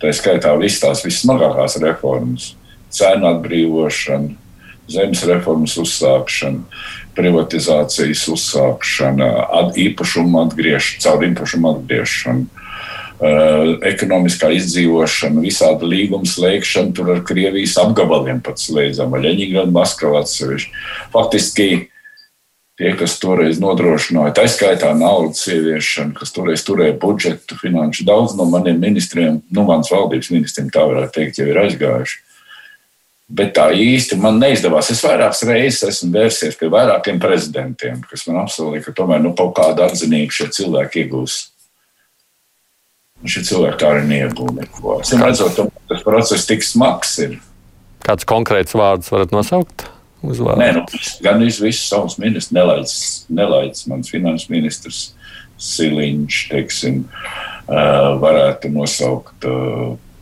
[0.00, 2.52] Tā skaitā visas tās vissmagākās reformas,
[2.94, 4.30] cenu atbrīvošana,
[4.90, 6.62] zemes reformas uzsākšana,
[7.18, 12.59] privatizācijas uzsākšana, at, īpašumu atgriešana, caur īpašumu atgriešanu,
[13.20, 20.72] ekonomiskā izdzīvošana, visāda līguma slēgšana, tur ar Krievijas apgabaliem pat slēdzam, vai Leņņģerāda, Maskavā atsevišķi.
[21.12, 21.68] Faktiski
[22.80, 28.08] tie, kas toreiz nodrošināja, tā skaitā naudas ieviešanu, kas toreiz turēja budžetu, finanšu.
[28.08, 32.22] Daudz no maniem ministriem, nu, mans valdības ministriem, tā varētu teikt, jau ir aizgājuši.
[33.30, 34.88] Bet tā īsti man neizdevās.
[34.90, 39.52] Es vairākas reizes esmu vērsies pie vairākiem prezidentiem, kas man apsolīja, ka tomēr nu, kaut
[39.60, 41.36] kādu atzinību šie cilvēki iegūs.
[43.28, 44.98] Šie cilvēki arī neiegūst neko.
[45.04, 45.58] Es redzot,
[45.90, 47.38] tas process tik smags ir.
[48.06, 49.88] Kāds konkrēts vārds varat nosaukt?
[50.26, 50.60] uzvārdu?
[50.60, 50.84] Nē, nu,
[51.24, 52.94] gan es visus savus ministrus nelaids,
[53.32, 55.00] nelaids mans finanses ministrs
[55.60, 57.02] Siliņš, teiksim,
[57.68, 59.50] varētu nosaukt.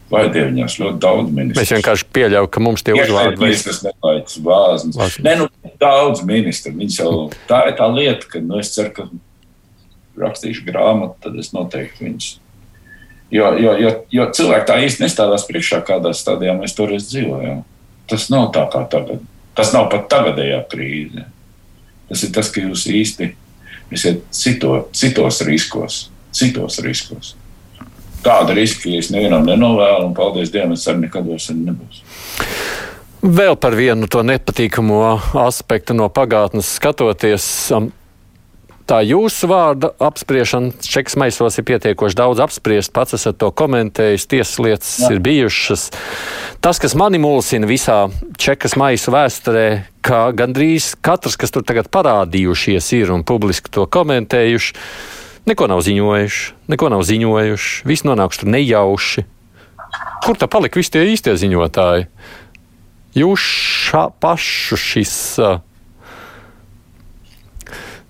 [0.08, 1.60] Vai dieviņās ļoti daudz ministru.
[1.60, 3.42] Mēs vienkārši pieļaujam, ka mums tie uzvārdi ir.
[3.42, 5.18] Ministrs nelaids vāznes.
[5.20, 5.48] Nē, nu,
[5.82, 6.72] daudz ministru.
[6.78, 7.10] Viņas jau
[7.50, 9.04] tā ir tā lieta, ka, nu, es ceru, ka
[10.24, 12.30] rakstīšu grāmatu, tad es noteikti viņus.
[13.30, 17.60] Jo, jo, jo, jo cilvēki tā īsti nestādās priekšā, kādā stadijā mēs toreiz dzīvojām.
[18.08, 19.20] Tas nav tā kā tagad.
[19.58, 21.26] Tas nav pat tagadējā krīze.
[22.08, 23.34] Tas ir tas, ka jūs īsti
[23.92, 27.34] esat cito, citos riskos, citos riskos.
[28.24, 32.02] Tāda riska es nevienam nenovēlu, un paldies Dievam, es arī nekad vairs nebūs.
[33.22, 34.98] Vēl par vienu to nepatīkamo
[35.42, 37.46] aspektu no pagātnes skatoties.
[38.88, 42.88] Tā jūsu vārda apspriešana čekas maisos ir pietiekoši daudz apspriest.
[42.96, 45.10] Pats esat to komentējis, tiesas lietas Jā.
[45.12, 45.90] ir bijušas.
[46.64, 47.98] Tas, kas mani mulsina visā
[48.40, 49.66] čekas maisu vēsturē,
[50.00, 54.72] ka gandrīz katrs, kas tur tagad parādījušies, ir un publiski to komentējuši,
[55.52, 59.28] neko nav ziņojuši, neko nav ziņojuši, viss nonākuši tur nejauši.
[60.24, 62.08] Kur tā palika visi tie īstie ziņotāji?
[63.20, 63.44] Jūs
[64.24, 65.60] pašu šis uh,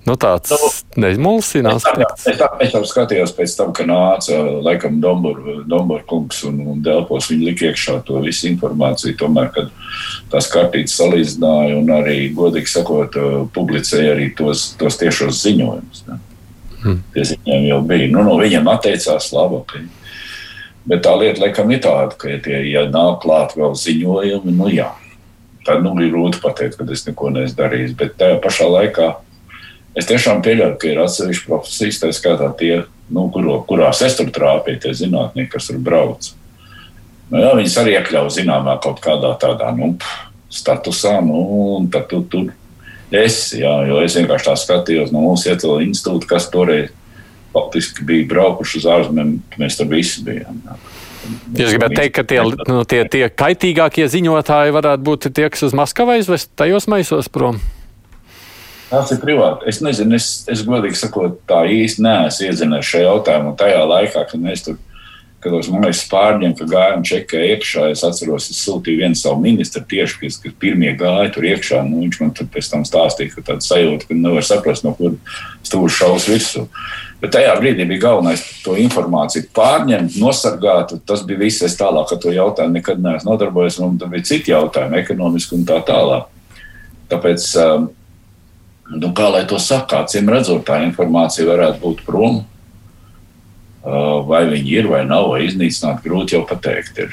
[0.09, 0.69] Nu, tāds nu,
[1.05, 2.25] nemulsina aspekts.
[2.31, 7.29] Es, tā, es tam skatījos pēc tam, ka nāca laikam Dombor kungs un, un Delpos.
[7.29, 9.19] Viņi lika iekšā to visu informāciju.
[9.21, 9.69] Tomēr, kad
[10.33, 13.21] tās kartītes salīdzināja un arī, godīgi sakot,
[13.55, 16.03] publicēja arī tos, tos tiešos ziņojumus.
[16.09, 16.19] Ne?
[16.79, 17.05] Hmm.
[17.13, 18.09] Tie ziņojumi jau bija.
[18.15, 19.61] Nu, no viņiem atteicās labi.
[19.61, 19.87] Okay.
[20.89, 24.71] Bet tā lieta, laikam, ir tāda, ka, ja, tie, ja nav klāt vēl ziņojumi, nu
[24.73, 24.89] jā,
[25.67, 27.97] tad nu, ir grūti pateikt, ka es neko neesmu darījis.
[27.99, 29.11] Bet tajā pašā laikā
[29.97, 32.75] Es tiešām pieļauju, ka ir atsevišķi profesijas, tā skaitā tie,
[33.15, 36.31] nu, kuro, kurās es tur trāpīju, tie zinātnieki, kas tur brauc.
[37.29, 39.95] Nu, jā, viņas arī iekļauj zināmā kaut kādā tādā nu,
[40.53, 41.41] statusā, nu,
[41.77, 42.53] un tad tu tur
[43.13, 43.63] esi.
[43.63, 46.95] Jā, jo es vienkārši tā skatījos no mūsu iecēlā institūta, kas toreiz
[47.53, 50.61] faktiski bija braukuši uz ārzemēm, mēs tur visi bijām.
[50.67, 50.77] Jā.
[51.59, 55.75] Jūs gribētu teikt, ka tie, nu, tie, tie kaitīgākie ziņotāji varētu būt tie, kas uz
[55.77, 57.59] Maskavu aizvest tajos maisos prom?
[58.89, 59.69] Tas ir privāti.
[59.69, 63.57] Es nezinu, es, es godīgi sakot, tā īsti neesmu iedzinies šajā jautājumā.
[63.61, 64.79] Tajā laikā, kad mēs tur
[65.39, 67.89] kad uz manis pārņem, ka gājām čekā iekšā.
[67.93, 71.83] Es atceros, es sūtīju vienu savu ministru tieši, kas, kas pirmie gāja tur iekšā.
[71.87, 75.15] Nu, viņš man tur pēc tam stāstīja, ka tāda sajūta, ka nevar saprast, no kur
[75.67, 76.65] stūris šaus virsū.
[77.23, 80.97] Bet tajā brīdī bija galvenais to informāciju pārņemt, nosargāt.
[81.07, 81.63] Tas bija viss.
[81.67, 83.79] Es tālāk ar to jautājumu nekad neesmu nodarbojies.
[83.83, 86.27] Man bija citi jautājumi, ekonomiski un tā tālāk.
[87.09, 87.89] Tāpēc um,
[88.89, 92.43] Nu, kā lai to saka, acīm redzot, tā informācija varētu būt prom.
[93.89, 96.99] Uh, vai viņi ir vai nav, vai iznīcināt, grūti jau pateikt.
[97.05, 97.13] Ir.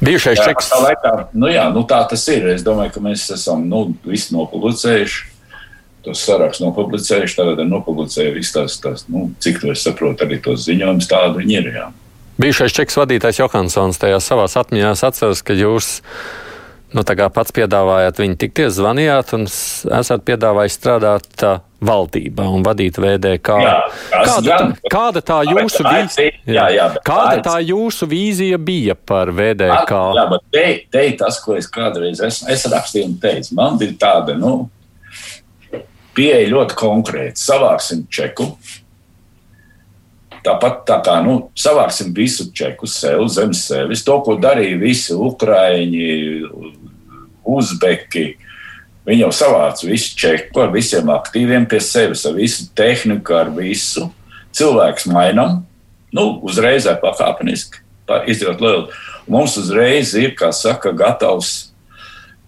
[0.00, 0.70] Bijušais čeks.
[0.70, 2.46] Tā, laikā, nu jā, nu tā tas ir.
[2.54, 5.32] Es domāju, ka mēs esam nu, visi nopublicējuši.
[6.06, 10.38] Tos sarakstus nopublicējuši, tagad ir nopublicējuši visas tās, tās nu, cik to es saprotu, arī
[10.42, 11.70] tos ziņojumus tādu viņi ir.
[11.74, 11.86] Jā.
[12.38, 15.96] Bijušais čeks vadītājs Johansons tajā savā atmiņā atceras, ka jūs
[16.96, 23.58] nu, pats piedāvājāt viņu tikties, zvanījāt un esat piedāvājis strādāt uh, valdībā un vadīt VDK.
[23.62, 23.74] Jā,
[24.12, 26.38] kāda, gan, kāda tā jūsu vīzija?
[26.48, 30.00] Jā, jā, kāda tā jūsu vīzija bija par VDK?
[30.16, 33.98] Jā, bet te, te tas, ko es kādreiz esmu, es rakstīju un teicu, man bija
[34.06, 34.56] tāda, nu,
[36.16, 37.40] pieeja ļoti konkrēta.
[37.40, 38.50] Savāksim čeku.
[40.46, 46.06] Tāpat tā kā nu, savāksim visu čeku sev zem sevis, to, ko darīja visi Ukrāņi,
[47.46, 48.26] Uzbeki.
[49.06, 54.08] Viņi jau savāca visu čeku ar visiem aktīviem pie sevis, ar visu tehniku, ar visu.
[54.56, 55.60] Cilvēks mainām,
[56.16, 57.84] nu, uzreiz pakāpeniski,
[58.26, 58.88] izdarot lielu.
[59.30, 61.70] Mums uzreiz ir, kā saka, gatavs,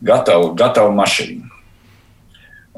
[0.03, 1.49] gatava, gatava mašīna.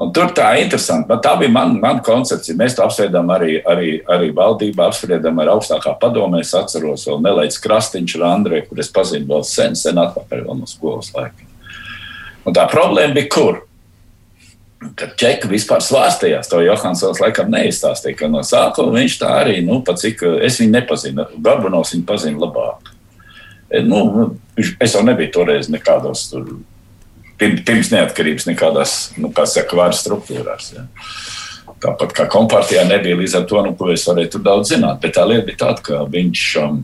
[0.01, 1.13] Un tur tā ir interesanti.
[1.21, 2.57] Tā bija mana man koncepcija.
[2.57, 6.41] Mēs to apspriedām arī, arī, arī valdībā, apspriedām ar augstākā padomē.
[6.41, 10.69] Es atceros, vēl Nelaids Krastīņš ar Andriju, kur es pazinu vēl sen, sen atpakaļ no
[10.69, 11.50] skolas laikiem.
[12.45, 13.59] Un tā problēma bija kur?
[14.97, 19.77] Kad ķeka vispār svārstījās, to Johansons laikam neizstāstīja, ka no sākuma viņš tā arī, nu,
[19.85, 22.89] pat cik es viņu nepazinu, Gorbanovs viņu pazinu labāk.
[23.69, 24.01] E, nu,
[24.57, 26.49] es jau nebiju toreiz nekādos tur,
[27.37, 30.73] pirms neatkarības, nekādās, nu, kā saka, varas struktūrās.
[30.73, 30.87] Ja.
[31.81, 34.99] Tāpat kā kompartijā nebija līdz ar to, nu, ko es varēju tur daudz zināt.
[35.01, 36.83] Bet tā lieta bija tāda, ka viņš um,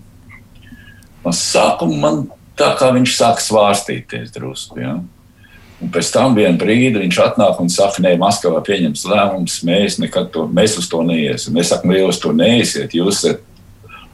[1.25, 2.23] no sākuma man
[2.57, 4.81] tā kā viņš sāk svārstīties drusku.
[4.81, 4.95] Ja.
[5.77, 10.31] Un pēc tam vienā brīdī viņš atnāk un saka, nē, Maskavā pieņems lēmums, mēs nekad
[10.33, 11.59] to, mēs uz to neiesim.
[11.61, 13.43] Es saku, jūs to neiesiet, jūs esat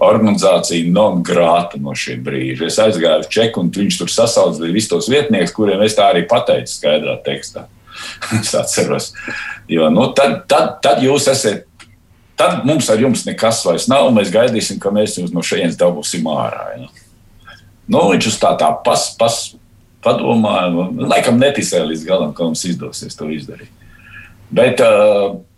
[0.03, 2.67] organizācija non grāta no šī brīža.
[2.67, 6.25] Es aizgāju uz čeku, un viņš tur sasauca visus tos vietniekus, kuriem es tā arī
[6.27, 7.67] pateicu skaidrā tekstā.
[8.41, 9.11] es atceros.
[9.69, 11.69] Jo, nu, tad, tad, tad jūs esat.
[12.33, 15.77] Tad mums ar jums nekas vairs nav, un mēs gaidīsim, ka mēs jūs no šejienes
[15.77, 16.63] dabūsim ārā.
[16.81, 16.87] Ja.
[17.85, 19.35] Nu, viņš uz tā tā pas, pas,
[20.03, 23.71] padomāja, un laikam neticēja līdz galam, ka mums izdosies to izdarīt.
[24.53, 24.81] Bet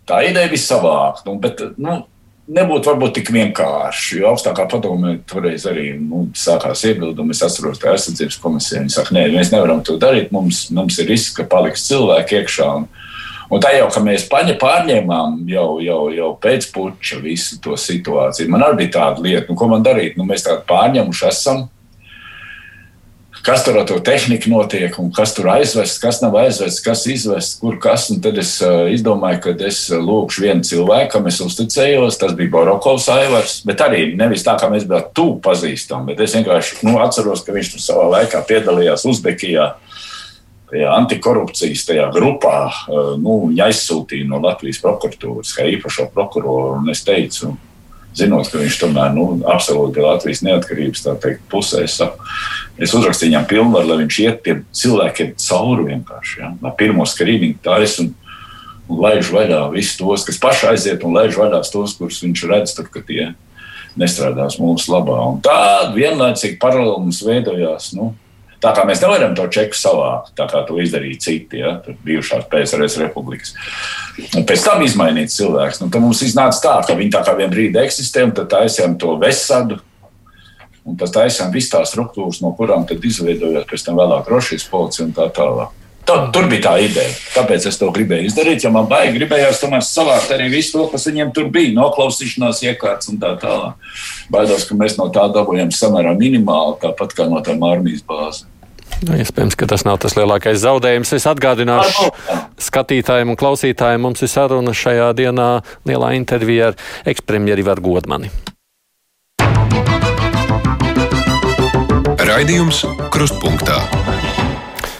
[0.08, 1.26] tā ideja bija savākta.
[1.28, 1.98] Nu, bet, nu,
[2.46, 4.20] nebūtu varbūt tik vienkārši.
[4.20, 7.34] Jo augstākā padomē toreiz arī nu, sākās iebildumi.
[7.34, 10.32] Es atceros, ka aizsardzības komisija saka, nē, mēs nevaram to darīt.
[10.34, 12.70] Mums, mums ir risks, ka paliks cilvēki iekšā.
[12.80, 12.88] Un,
[13.50, 18.50] un tā jau, ka mēs paņa, pārņēmām jau, jau, jau pēc puča visu to situāciju.
[18.52, 20.18] Man arī bija tāda lieta, nu, ko man darīt.
[20.18, 21.66] Nu, mēs tādu pārņemuši esam
[23.46, 27.54] kas tur ar to tehniku notiek, un kas tur aizvests, kas nav aizvests, kas izvests,
[27.60, 28.08] kur kas.
[28.10, 32.18] Un tad es uh, izdomāju, ka es lūgšu vienu cilvēku, kam es uzticējos.
[32.18, 36.34] Tas bija Borokovs Aivars, bet arī nevis tā, kā mēs bijām tuvu pazīstami, bet es
[36.38, 39.74] vienkārši nu, atceros, ka viņš tur savā laikā piedalījās Uzbekijā.
[40.66, 46.82] Tajā antikorupcijas tajā grupā uh, nu, aizsūtīja no Latvijas prokuratūras, kā īpašo prokuroru.
[46.90, 47.54] Es teicu,
[48.16, 51.84] zinot, ka viņš tomēr nu, absolūti ir Latvijas neatkarības teikt, pusē.
[51.86, 52.28] Es, saku,
[52.80, 56.38] es uzrakstīju viņam pilnvaru, lai viņš iet pie cilvēkiem cauri vienkārši.
[56.42, 56.52] Ja?
[56.64, 58.14] Lai pirmo skrīningu taisa un,
[58.86, 62.88] laiž vaļā visus tos, kas paši aiziet, un laiž vaļā tos, kurus viņš redz, tur,
[62.92, 63.32] ka tie
[63.98, 65.16] nestrādās mūsu labā.
[65.32, 67.90] Un tā vienlaicīgi paralēli mums veidojās.
[67.96, 68.12] Nu,
[68.66, 71.76] Tā kā mēs nevaram to čeku savākt, tā kā to izdarīja citi, ja,
[72.06, 73.54] bijušās PSRS republikas.
[74.34, 75.78] Un pēc tam izmainīt cilvēks.
[75.84, 78.96] Nu, tad mums iznāca tā, ka viņi tā kā vienā brīdī eksistē, un tad taisījām
[78.98, 79.78] to vesadu.
[80.86, 85.06] Un tad taisījām visas tās struktūras, no kurām tad izveidojās pēc tam vēlāk Rošijas policija
[85.06, 85.82] un tā tālāk.
[86.06, 87.14] Tā, tur bija tā ideja.
[87.34, 88.62] Tāpēc es to gribēju izdarīt.
[88.62, 93.10] Ja man baigi gribējās tomēr savākt arī visu to, kas viņiem tur bija, noklausīšanās iekārtas
[93.10, 93.94] un tā tālāk.
[94.30, 98.55] Baidos, ka mēs no tā dabūjām samērā minimāli, tāpat kā no tām armijas bāzēm.
[99.04, 101.12] Nu, iespējams, ka tas nav tas lielākais zaudējums.
[101.18, 102.08] Es atgādināšu
[102.68, 105.50] skatītājiem un klausītājiem, mums ir saruna šajā dienā
[105.88, 106.80] lielā intervijā ar
[107.12, 108.32] ekspremjeri Ivaru Godmani.
[112.26, 112.82] Raidījums
[113.12, 114.05] Krustpunktā.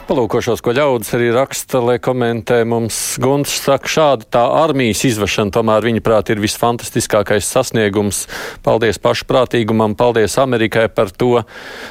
[0.07, 2.61] Palūkošos, ko ļaudis arī raksta, lai komentē.
[2.69, 8.21] Mums Gunts saka, šāda tā armijas izvešana tomēr viņa prāt ir visfantastiskākais sasniegums.
[8.63, 11.43] Paldies pašprātīgumam, paldies Amerikai par to.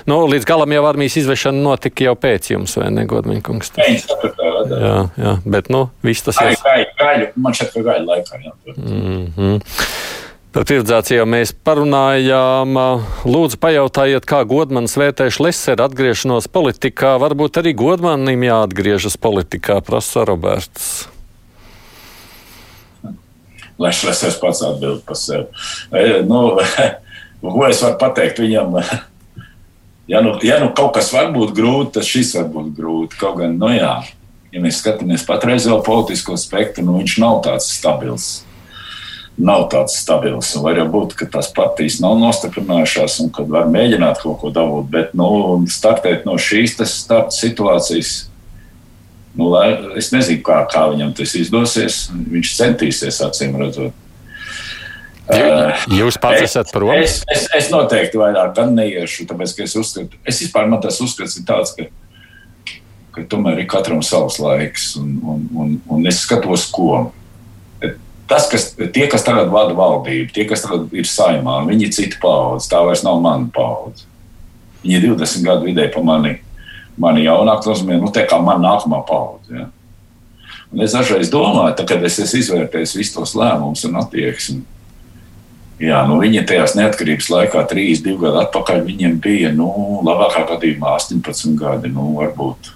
[0.08, 3.76] Nu, līdz galam jau armijas izvešana notika jau pēc jums, vai ne, Godmaņkungs?
[3.76, 6.56] Jā, jā, bet, nu, viss tas ir.
[6.64, 8.56] Gaļu, gaļu, man šeit ir gaļu laikā, jā.
[8.78, 9.60] Mm -hmm.
[10.56, 12.78] Par privatizāciju mēs parunājām.
[13.28, 17.18] Lūdzu, pajautājiet, kā Godmanis vērtē Šlesera atgriešanos politikā.
[17.20, 21.10] Varbūt arī Godmanim jāatgriežas politikā, prasa Roberts.
[23.76, 25.44] Lai Šlesers pats atbild par sevi.
[25.92, 26.46] E, nu,
[27.44, 28.80] ko es varu pateikt viņam?
[30.06, 33.18] Ja nu, ja nu kaut kas var būt grūti, tad šis var būt grūti.
[33.18, 33.96] Kaut gan, nu jā,
[34.54, 38.28] ja mēs skatāmies patreizējo politisko spektru, nu viņš nav tāds stabils
[39.38, 40.54] nav tāds stabils.
[40.64, 44.88] Var jau būt, ka tās partijas nav nostiprinājušās un kad var mēģināt kaut ko dabūt,
[44.92, 45.28] bet nu,
[45.72, 48.16] startēt no šīs starta situācijas.
[49.36, 49.68] Nu, lai,
[50.00, 52.06] es nezinu, kā, kā viņam tas izdosies.
[52.16, 54.02] Viņš centīsies, acīm redzot.
[55.90, 56.94] Jūs pats es, esat prom?
[56.94, 61.40] Es, es, es noteikti vairāk neiešu, tāpēc, ka es uzskatu, es vispār man tas uzskats
[61.40, 61.88] ir tāds, ka,
[63.16, 67.10] ka tomēr ir katram savs laiks, un, un, un, un es skatos, ko
[68.28, 72.20] tas, kas, tie, kas tagad vada valdību, tie, kas tagad ir saimā, viņi ir cita
[72.22, 72.70] paudze.
[72.72, 74.08] Tā vairs nav mana paudze.
[74.84, 76.36] Viņi ir 20 gadu vidēji pa mani,
[77.02, 79.50] mani jaunāki, nozīmē, nu, tā kā man nākamā paudze.
[79.54, 79.68] Ja?
[80.74, 84.64] Un es dažreiz domāju, tā, kad es esmu izvērtējis visus tos lēmumus un attieksmi.
[85.82, 89.68] Jā, nu viņi tajās neatkarības laikā, 3, 2 gadu atpakaļ, viņiem bija, nu,
[90.08, 92.70] labākā gadījumā 18 gadi, nu, varbūt,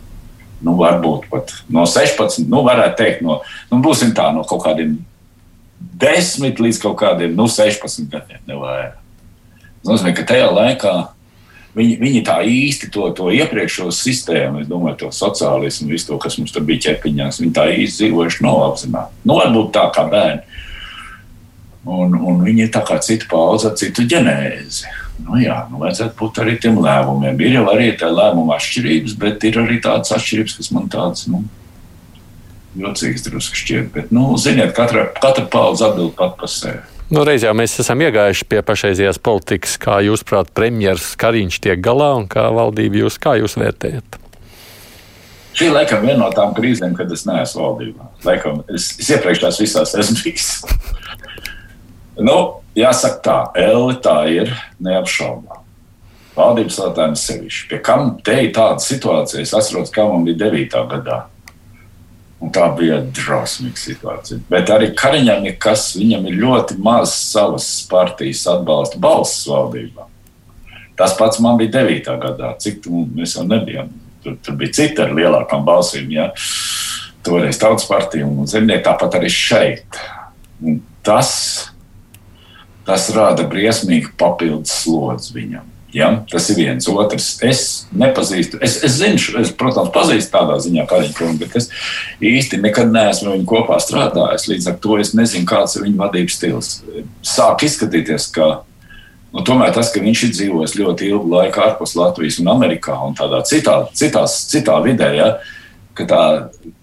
[0.67, 3.39] nu, varbūt pat no 16, nu, varētu teikt, no,
[3.71, 4.97] nu, būsim tā, no kaut kādiem
[5.79, 8.43] 10 līdz kaut kādiem nu, 16 gadiem.
[9.79, 10.93] Tas nozīmē, ka tajā laikā
[11.77, 16.39] viņi, viņi tā īsti to, to iepriekšējo sistēmu, es domāju, to sociālismu, visu to, kas
[16.39, 19.21] mums tur bija ķepiņās, viņi tā īsti dzīvojuši nav apzināti.
[19.23, 20.65] Nu, varbūt tā kā bērni.
[21.89, 24.89] Un, un viņi ir tā kā cita paudze, citu ģenēzi.
[25.23, 27.39] Nu, jā, nu, vajadzētu būt arī tiem lēmumiem.
[27.43, 31.25] Ir jau arī tā lēmuma atšķirības, bet ir arī tādas atšķirības, kas man tādas.
[31.31, 31.43] Nu,
[32.77, 33.91] jocīgs drusku šķiet.
[33.95, 36.81] Bet, nu, ziniet, katra, katra paudze atbild pat par sevi.
[37.09, 41.79] Nu, reiz jau mēs esam iegājuši pie pašreizējās politikas, kā jūs, prāt, premjerministrs Kariņš tiek
[41.81, 44.19] galā un kā valdība jūs, kā jūs vērtējat?
[45.57, 48.11] Šī laikam viena no tām krīzēm, kad es neesmu valdībā.
[48.27, 50.51] Laikam, es, es iepriekš tās visās esmu bijis.
[52.29, 52.37] nu,
[52.77, 54.53] jāsaka tā, Elli tā ir
[54.85, 55.65] neapšaubām.
[56.37, 57.65] Valdības jautājums sevišķi.
[57.73, 59.41] Pie kam te ir tāda situācija?
[59.41, 60.77] Es atceros, kā man bija 9.
[60.93, 61.23] gadā
[62.39, 64.39] Un tā bija drausmīga situācija.
[64.51, 70.05] Bet arī Kariņam ir kas, viņam ir ļoti maz savas partijas atbalsta balss valdībā.
[70.99, 72.07] Tas pats man bija 9.
[72.19, 73.91] gadā, cik mēs jau nebijām.
[74.23, 76.07] Tur, tur bija citi ar lielākām balsīm.
[76.11, 76.29] Ja?
[77.23, 79.99] Toreiz tautas partija un zemnieki tāpat arī šeit.
[80.63, 81.31] Un tas,
[82.87, 85.67] tas rada briesmīgu papildus slodzi viņam.
[85.93, 86.09] Ja?
[86.29, 86.87] Tas ir viens.
[86.89, 87.63] Otrs, es
[87.95, 91.69] nepazīstu, es, es zinu, es, protams, pazīstu tādā ziņā Kariņu kungu, bet es
[92.21, 94.47] īsti nekad neesmu viņu kopā strādājis.
[94.51, 96.73] Līdz ar to es nezinu, kāds ir viņa vadības stils.
[97.25, 98.51] Sāk izskatīties, ka
[99.33, 103.17] nu, tomēr tas, ka viņš ir dzīvojis ļoti ilgu laiku ārpus Latvijas un Amerikā un
[103.17, 105.31] tādā citā, citās, citā vidē, ja?
[105.97, 106.23] ka, tā,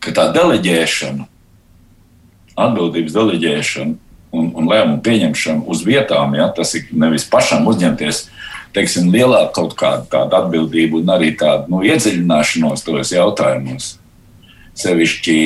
[0.02, 1.30] ka tā deleģēšana,
[2.56, 3.94] atbildības deleģēšana
[4.36, 6.50] un, un lēmumu pieņemšana uz vietām, ja?
[6.54, 8.26] tas ir nevis pašam uzņemties
[8.76, 13.94] teiksim, lielāka kaut kāda tāda atbildība un arī tāda nu, iedziļināšanos tos jautājumos.
[14.76, 15.38] Sevišķi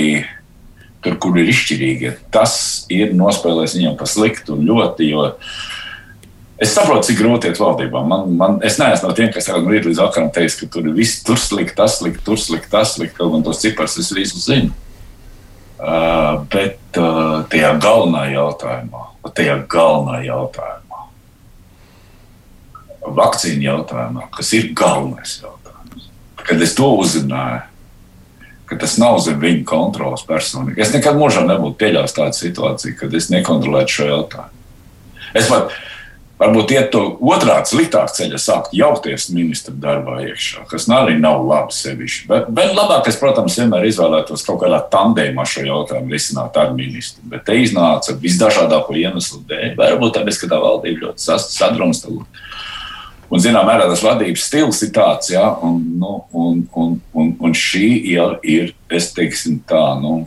[1.04, 2.16] tur, kur ir izšķirīgi.
[2.34, 2.54] Tas
[2.92, 5.12] ir nospēlējis viņam pa sliktu ļoti.
[6.60, 8.02] Es saprotu, cik grūti iet valdībā.
[8.04, 11.22] Man, man, es neesmu no tiem, kas no rīta līdz vakaram teiks, ka tur viss
[11.24, 13.16] tur slikti, tas slikti, tur slikti, tas slikti.
[13.16, 14.74] Kaut gan tos ciparus es visu zinu.
[15.80, 20.89] Uh, bet uh, tajā galvenajā jautājumā, tajā galvenajā jautājumā
[23.06, 26.08] vakcīnu jautājumā, kas ir galvenais jautājums.
[26.44, 27.66] Kad es to uzzināju,
[28.70, 33.14] ka tas nav zem viņa kontrolas personīgi, es nekad mūžā nebūtu pieļāvis tādu situāciju, kad
[33.18, 34.58] es nekontrolētu šo jautājumu.
[35.34, 35.72] Es pat
[36.40, 41.76] varbūt iet to otrādi sliktāk ceļa, sākt jaukties ministra darbā iekšā, kas arī nav labi
[41.76, 42.28] sevišķi.
[42.30, 47.26] Bet, bet labāk, es, protams, vienmēr izvēlētos kaut kādā tandēmā šo jautājumu risināt ar ministru.
[47.32, 49.74] Bet te iznāca visdažādāko iemeslu dēļ.
[49.80, 52.48] Varbūt tāpēc, ka tā valdība ļoti sadrumstalota
[53.30, 57.54] Un, zinām, mērā tas vadības stils ir tāds, ja, un, nu, un, un, un, un
[57.54, 60.24] šī ir, ir, es teiksim, tā, nu,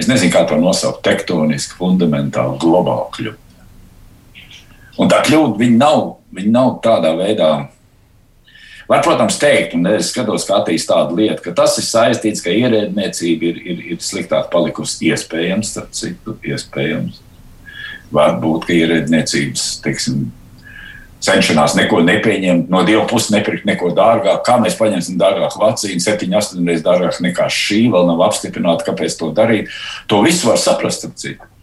[0.00, 3.38] es nezinu, kā to nosaukt, tektoniski, fundamentāli, globāli kļūda.
[5.00, 7.52] Un tā kļūda, viņa nav, viņa nav tādā veidā.
[8.88, 12.52] Var, protams, teikt, un es skatos, kā attīstās tāda lieta, ka tas ir saistīts, ka
[12.52, 15.12] ierēdniecība ir, ir, ir sliktāk palikusi.
[15.12, 17.20] Iespējams, starp citu, iespējams.
[18.12, 20.26] Varbūt, ka ierēdniecības, teiksim,
[21.22, 24.42] cenšanās neko nepieņemt, no divu puses nepirkt neko dārgāk.
[24.46, 29.16] Kā mēs paņemsim dārgāku vakcīnu, 7, 8 reizes dārgāk nekā šī, vēl nav apstiprināta, kāpēc
[29.20, 29.70] to darīt.
[30.10, 31.06] To visu var saprast.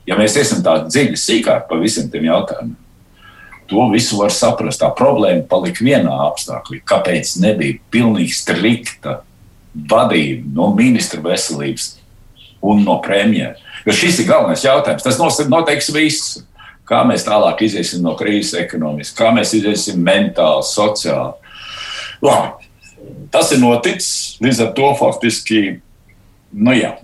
[0.08, 2.78] Ja mēs iesim tā dziļi, sīkāk par visiem tiem jautājumiem,
[3.70, 4.82] to visu var saprast.
[4.82, 6.82] Tā problēma palika vienā apstākļā.
[6.90, 9.20] Kāpēc nebija pilnīgi strikta
[9.74, 11.92] vadība no ministra veselības
[12.66, 13.60] un no premjera?
[13.86, 15.06] Jo šis ir galvenais jautājums.
[15.06, 16.48] Tas noteiks visu
[16.90, 21.38] kā mēs tālāk iziesim no krīzes ekonomiski, kā mēs iziesim mentāli, sociāli.
[22.26, 22.70] Labi,
[23.34, 24.40] tas ir noticis.
[24.44, 25.62] Līdz ar to faktiski
[26.52, 26.96] nu jā,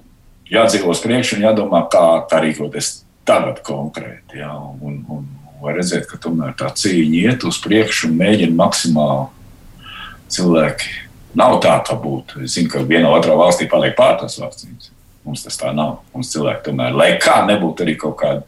[0.49, 2.91] jādzīvo uz priekšu un jādomā, kā, kā rīkoties
[3.27, 4.41] tagad konkrēti.
[4.41, 5.25] Jā, un, un
[5.61, 9.29] var redzēt, ka tomēr tā cīņa iet uz priekšu un mēģina maksimāli
[10.33, 11.01] cilvēki.
[11.35, 12.45] Nav tā, ka būtu.
[12.45, 14.91] Es zinu, ka vienā otrā valstī paliek pār tās vakcīnas.
[15.25, 15.97] Mums tas tā nav.
[16.13, 18.45] Mums cilvēki tomēr, lai kā nebūtu arī kaut kāda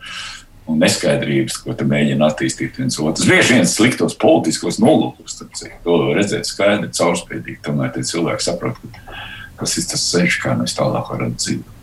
[0.68, 3.28] un neskaidrības, ko mēģina attīstīt viens otrs.
[3.30, 5.40] Bieži vien sliktos politiskos nolūkus,
[5.86, 7.62] to redzēt skaidri, caurspīdīgi.
[7.66, 11.74] Tomēr tie cilvēki saprot, ka tas ir tas ceļš, kā mēs tālāk varam dzīvot.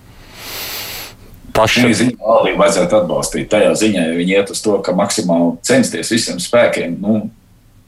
[1.55, 1.85] Paši.
[1.85, 3.49] Šī ziņā valdību vajadzētu atbalstīt.
[3.53, 6.97] Tajā ziņā, ja viņi iet uz to, ka maksimāli censties visiem spēkiem.
[6.99, 7.28] Nu,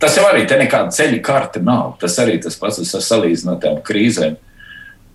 [0.02, 1.96] tas jau arī te nekāda ceļa karte nav.
[2.02, 4.38] Tas arī tas pats ar krīzēm.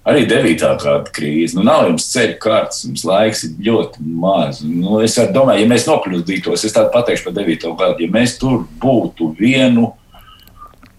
[0.01, 0.57] Arī 9.
[0.81, 1.53] gada krīze.
[1.53, 4.63] Nu, nav jums ceļa kārtas, jums laiks ir ļoti maz.
[4.65, 7.73] Nu, es domāju, ja mēs nokļūdītos, es tādu pateikšu par 9.
[7.77, 9.91] gadu, ja mēs tur būtu vienu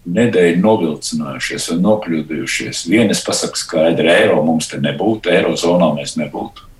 [0.03, 6.71] nedēļu novilcinājušies un nokļūdījušies, vienas pasakas skaidri, eiro mums te nebūtu, eirozonā mēs nebūtu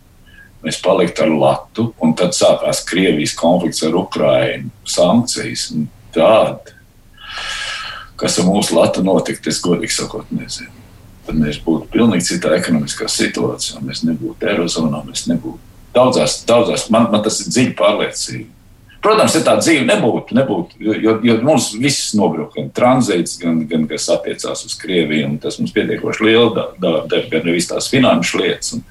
[0.63, 5.69] mēs paliktu ar Latu, un tad sākās Krievijas konflikts ar Ukrajinu, sankcijas.
[6.13, 6.75] Tāda,
[8.19, 10.82] kas ar mūsu Latu notiktu, es godīgi sakot, nezinu.
[11.23, 13.79] Tad mēs būtu pilnīgi citā ekonomiskā situācijā.
[13.85, 15.61] Mēs nebūtu Eirozonā, mēs nebūtu
[15.95, 18.49] daudzās, daudzās man, man tas ir dziļi pārliecīgi.
[19.03, 23.83] Protams, ja tā dzīve nebūtu, nebūtu jo, jo mums viss nobruka, gan tranzīts, gan, gan
[23.89, 25.33] kas attiecās uz Krieviju.
[25.43, 28.77] Tas mums pietiekoši liela dara, gan arī tās finanšu lietas.
[28.77, 28.85] Un,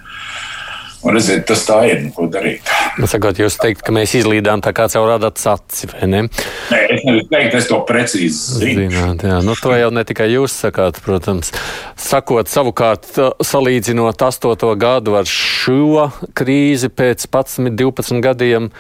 [1.03, 2.69] Un redziet, tas tā ir, nu, ko darīt.
[3.01, 6.23] Nu, sakot, jūs teikt, ka mēs izlīdām tā kā caur radats aci, vai ne?
[6.71, 8.87] Nē, es nevaru teikt, es to precīzi zinu.
[8.87, 11.51] Zināt, jā, nu, to jau ne tikai jūs sakāt, protams.
[11.99, 13.11] Sakot, savukārt,
[13.43, 14.55] salīdzinot 8.
[14.79, 18.71] gadu ar šo krīzi pēc 11, 12 gadiem,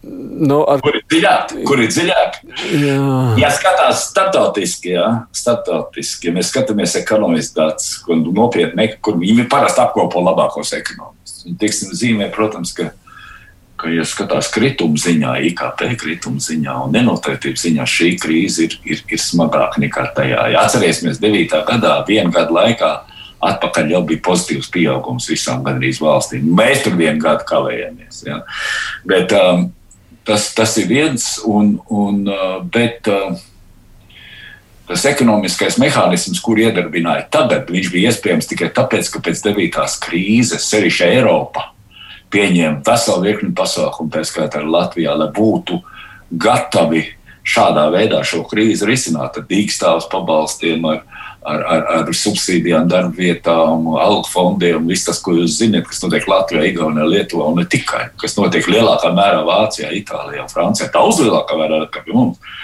[0.00, 0.80] Nu, ar...
[0.80, 1.50] Kur ir dziļāk?
[1.68, 2.36] Kur ir dziļāk?
[2.72, 3.00] Jā.
[3.36, 5.06] Ja skatās starptautiski, ja,
[5.36, 11.19] starptautiski, ja mēs skatāmies ekonomiski datus, kur nopietni, kur viņi parasti apkopo labākos ekonomistus.
[11.60, 12.90] Tieksim, zīmē, protams, ka,
[13.80, 19.04] ka ja skatās krituma ziņā, IKP krituma ziņā un nenoteiktības ziņā, šī krīze ir, ir,
[19.08, 20.50] ir smagāka nekā tajā.
[20.54, 21.58] Ja atcerēsimies, 9.
[21.68, 22.92] gadā, vienu gadu laikā,
[23.50, 26.48] atpakaļ jau bija pozitīvs pieaugums visām gandrīz valstīm.
[26.56, 28.24] Mēs tur vienu gadu kavējamies.
[28.28, 28.42] Ja.
[29.08, 29.70] Bet, um,
[30.30, 33.32] Tas, tas ir viens, un, un, uh, bet uh,
[34.90, 39.84] tas ekonomiskais mehānisms, kur iedarbināja tagad, viņš bija iespējams tikai tāpēc, ka pēc 9.
[40.02, 41.68] krīzes, sevišķi Eiropa,
[42.34, 45.78] pieņēma veselu virkni pasākumu, tā skaitā Latvijā, lai būtu
[46.30, 47.04] gatavi
[47.46, 51.04] šādā veidā šo krīzi risināt ar dīkstāvus pabalstiem, ar,
[51.46, 56.26] ar, ar, ar subsīdijām, darba vietām, algu fondiem, viss tas, ko jūs zināt, kas notiek
[56.30, 61.58] Latvijā, Igaunijā, Lietuvā un ne tikai, kas notiek lielākā mērā Vācijā, Itālijā, Francijā, daudz lielākā
[61.62, 62.58] mērā nekā pie mums.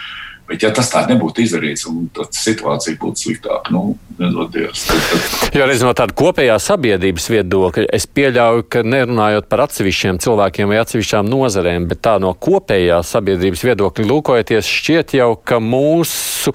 [0.47, 3.72] Bet, ja tas tā nebūtu izdarīts, tad situācija būtu sliktāka.
[3.74, 5.57] Nu, Dievs, tad, tad...
[5.59, 11.28] Jo no tāda kopējā sabiedrības viedokļa es pieļauju, ka nerunājot par atsevišķiem cilvēkiem vai atsevišķām
[11.28, 16.55] nozarēm, bet tā no kopējā sabiedrības viedokļa lūkojoties, šķiet jau, ka mūsu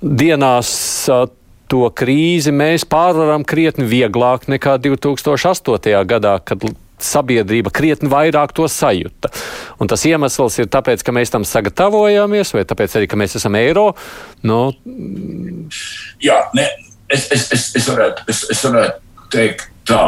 [0.00, 0.72] dienās
[1.70, 6.02] to krīzi mēs pārvaram krietni vieglāk nekā 2008.
[6.08, 6.64] gadā, kad
[7.02, 9.30] sabiedrība krietni vairāk to sajūta.
[9.80, 13.58] Un tas iemesls ir tāpēc, ka mēs tam sagatavojāmies, vai tāpēc arī, ka mēs esam
[13.58, 13.90] eiro.
[14.46, 14.60] Nu...
[16.22, 16.68] Jā, ne,
[17.12, 20.02] es, es, es, es, varētu, es, es varētu teikt tā,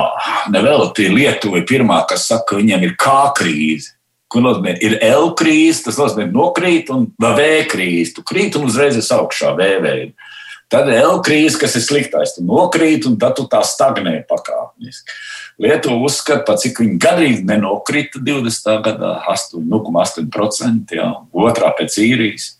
[0.53, 3.95] nevelti Lietuva ir pirmā, kas saka, ka viņiem ir kā krīze.
[4.29, 4.75] Ko nozīmē?
[4.85, 8.13] Ir L krīze, tas nozīmē nokrīt, un V krīze.
[8.19, 10.29] Tu krīt un uzreiz esi augšā V veidā.
[10.69, 12.35] Tad ir L krīze, kas ir sliktais.
[12.37, 15.17] Tu nokrīt, un tad tu tā stagnē pakāpeniski.
[15.59, 18.77] Lietuva uzskata, pat cik viņi gandrīz nenokrita 20.
[18.85, 22.53] gadā, 8,8%, jā, otrā pēc īrijas.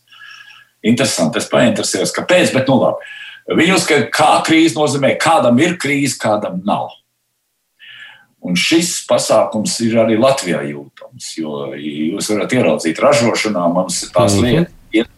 [0.83, 3.11] Interesanti, es painteresējos, kāpēc, bet nu labi.
[3.59, 6.91] Viņi uzskata, kā krīze nozīmē, kādam ir krīze, kādam nav.
[8.43, 14.35] Un šis pasākums ir arī Latvijā jūtams, jo jūs varat ieraudzīt ražošanā, mums ir tās
[14.35, 14.59] mm -hmm.
[14.59, 15.09] lietas iet,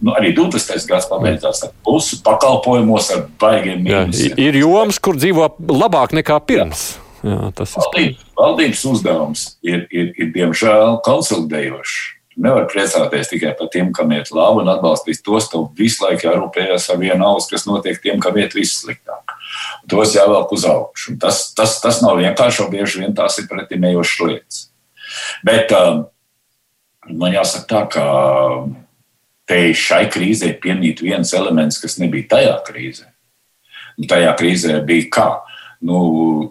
[0.00, 0.86] nu, arī 20.
[0.88, 4.38] gads pabeidzās ar plusu pakalpojumos, ar baigiem mīnusiem.
[4.38, 6.84] Ir joms, kur dzīvo labāk nekā pirms.
[6.94, 11.98] Jā, tas ir valdības, valdības uzdevums, ir, ir, ir diemžēl konsolidējošs.
[12.40, 16.86] Nevar priecāties tikai par tiem, kam iet labi, un atbalstīt tos, kam visu laiku jārūpējas
[16.92, 19.34] ar vienu ausu, kas notiek tiem, kam iet viss sliktāk.
[19.90, 21.18] Tos jāvelk uz augšu.
[21.20, 24.62] Tas, tas, tas nav vienkārši, un bieži vien tās ir pretimējošas lietas.
[25.44, 26.04] Bet um,
[27.10, 28.04] man jāsaka tā, ka
[29.50, 33.10] te šai krīzē piemīt viens elements, kas nebija tajā krīzē.
[33.98, 35.30] Un tajā krīzē bija kā?
[35.80, 35.98] Nu,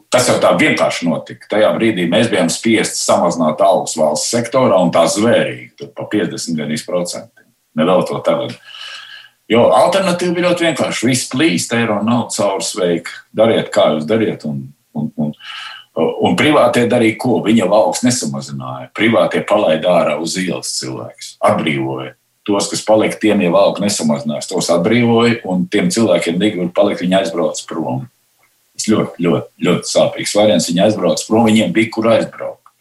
[0.10, 1.46] tas jau tā vienkārši notika.
[1.52, 7.46] Tajā brīdī mēs bijām spiesti samazināt algas valsts sektorā un tā zvērīgi, pa 50%.
[7.78, 8.56] Nevēl to tagad.
[9.50, 11.10] Jo alternatīva bija ļoti vienkārši.
[11.10, 13.22] Viss plīst, eiro nav caursveika.
[13.34, 14.46] Dariet, kā jūs dariet.
[14.50, 14.66] Un,
[14.98, 15.36] un, un,
[16.00, 17.40] Un privātie darīja ko?
[17.44, 18.88] Viņa valsts nesamazināja.
[18.96, 22.14] Privātie palaida ārā uz ielas cilvēkus, atbrīvoja.
[22.48, 27.20] Tos, kas palika, tiem jau valka nesamazinās, tos atbrīvoja, un tiem cilvēkiem negribu palikt, viņi
[27.20, 28.06] aizbrauc prom.
[28.90, 30.70] Ļoti, ļoti, ļoti sāpīgs variants.
[30.72, 32.74] Viņi aizbrauc prom, viņiem bija kur aizbraukt.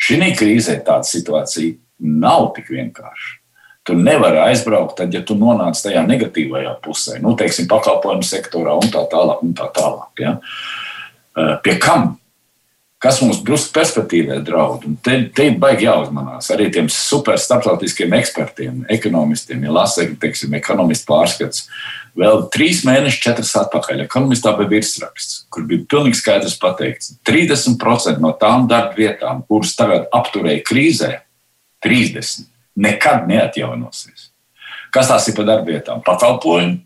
[0.00, 3.36] Šī krīzē tāda situācija nav tik vienkārša.
[3.84, 8.92] Tu nevari aizbraukt, tad, ja tu nonāc tajā negatīvajā pusē, nu, teiksim, pakalpojumu sektorā un
[8.92, 9.44] tā tālāk.
[9.44, 10.34] Un tā tālāk ja?
[11.64, 12.16] Pie kam?
[13.00, 14.84] Kas mums drusku perspektīvē draud?
[14.84, 19.64] Un te, te ir baigi jāuzmanās arī tiem super starptautiskiem ekspertiem, ekonomistiem.
[19.64, 21.64] Ja lasa, teiksim, ekonomistu pārskats,
[22.18, 28.32] vēl trīs mēnešus, četras atpakaļ, ekonomistā bija virsraksts, kur bija pilnīgi skaidrs pateikts, 30% no
[28.40, 31.12] tām darba vietām, kuras tagad apturēja krīzē,
[31.84, 32.48] 30
[32.80, 34.30] nekad neatjaunosies.
[34.94, 36.02] Kas tās ir par darbvietām?
[36.06, 36.80] Pakalpojumi,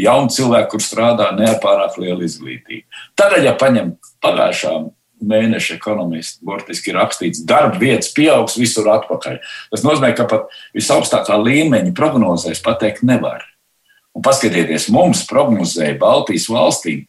[0.00, 2.86] jauni cilvēki, kur strādā ne ar pārāk lielu izglītību.
[3.18, 3.94] Tagad, ja paņem
[4.24, 4.74] pagājušā
[5.22, 9.38] mēneša ekonomisti, burtiski rakstīts, darba vietas pieaugs visur atpakaļ.
[9.70, 13.44] Tas nozīmē, ka pat visaugstākā līmeņa prognozēs pateikt nevar.
[14.12, 17.06] Un paskatieties, mums prognozēja Baltijas valstīm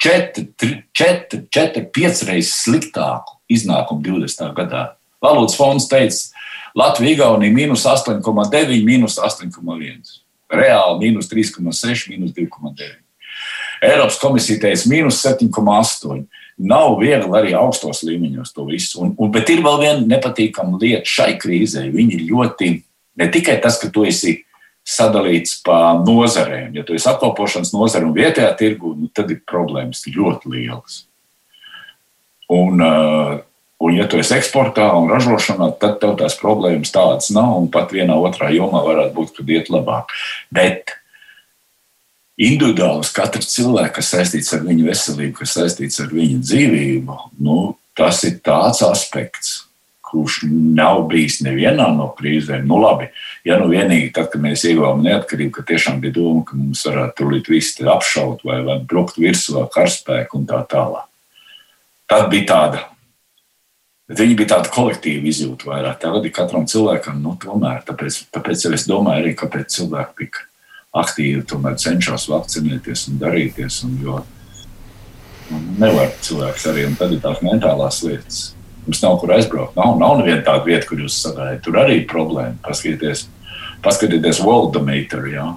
[0.00, 4.54] četri, četri, četri piecreiz sliktāku iznākumu 20.
[4.56, 4.86] gadā.
[5.20, 6.32] Valūtas fonds teica,
[6.76, 10.16] Latvija, Igaunija mīnus 8,9, mīnus 8,1.
[10.50, 13.00] Reāli mīnus 3,6, mīnus 2,9.
[13.84, 16.24] Eiropas komisija teica mīnus 7,8.
[16.60, 19.00] Nav viegli arī augstos līmeņos to visu.
[19.00, 21.86] Un, un, bet ir vēl viena nepatīkama lieta šai krīzē.
[21.92, 22.70] Viņi ļoti,
[23.20, 24.42] ne tikai tas, ka tu esi
[24.90, 26.74] sadalīts pa nozarēm.
[26.78, 31.04] Ja tu esi apkalpošanas nozare un vietējā tirgu, nu, tad ir problēmas ļoti lielas.
[32.50, 33.38] Un, uh,
[33.80, 37.54] Un, ja tu esi eksportā un ražošanā, tad tev tās problēmas tādas nav.
[37.62, 40.12] Un pat vienā otrā jomā varētu būt, ka iet labāk.
[40.52, 40.92] Bet
[42.36, 47.16] individuāls katrs cilvēks, kas saistīts ar viņu veselību, kas saistīts ar viņu dzīvību,
[47.46, 47.56] nu,
[47.96, 49.62] tas ir tāds aspekts,
[50.10, 52.68] kurš nav bijis nevienā no krīzēm.
[52.68, 53.08] Nu, labi,
[53.46, 57.16] ja nu vienīgi tad, kad mēs ieguvām neatkarību, ka tiešām bija doma, ka mums varētu
[57.22, 61.06] turīt visu apšaut vai, vai brukt virsū ar karaspēku un tā tālāk.
[62.10, 62.86] Tad bija tāda
[64.18, 65.98] viņi bija tādi kolektīvi izjūta vairāk.
[66.02, 67.84] Tagad ir katram cilvēkam, nu, tomēr.
[67.86, 70.40] Tāpēc, tāpēc es domāju arī, kāpēc cilvēki tik
[71.00, 71.44] aktīvi
[71.78, 73.82] cenšas vakcinēties un darīties.
[73.86, 74.22] Un, jo
[75.50, 78.42] nu, nevar cilvēks arī, un tad ir tās mentālās lietas.
[78.86, 79.76] Mums nav kur aizbraukt.
[79.78, 81.62] Nav, nav neviena tāda vieta, kur jūs sagaidat.
[81.64, 82.56] Tur arī ir problēma.
[82.64, 83.26] Paskatieties,
[83.84, 85.26] paskatieties Voldometer.
[85.32, 85.50] Ja?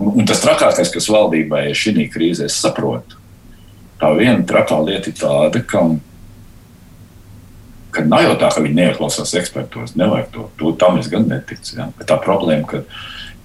[0.00, 3.20] Un, un tas trakākais, kas valdībai ir šī krīzē, es saprotu.
[4.00, 5.84] Tā viena trakā lieta ir tāda, ka
[7.92, 9.96] ka nav jau tā, ka viņi neieklausās ekspertos.
[10.00, 10.46] Nevajag to.
[10.58, 11.76] to tam es gan neticu.
[11.76, 11.90] Ja?
[11.98, 12.82] Bet tā problēma, ka,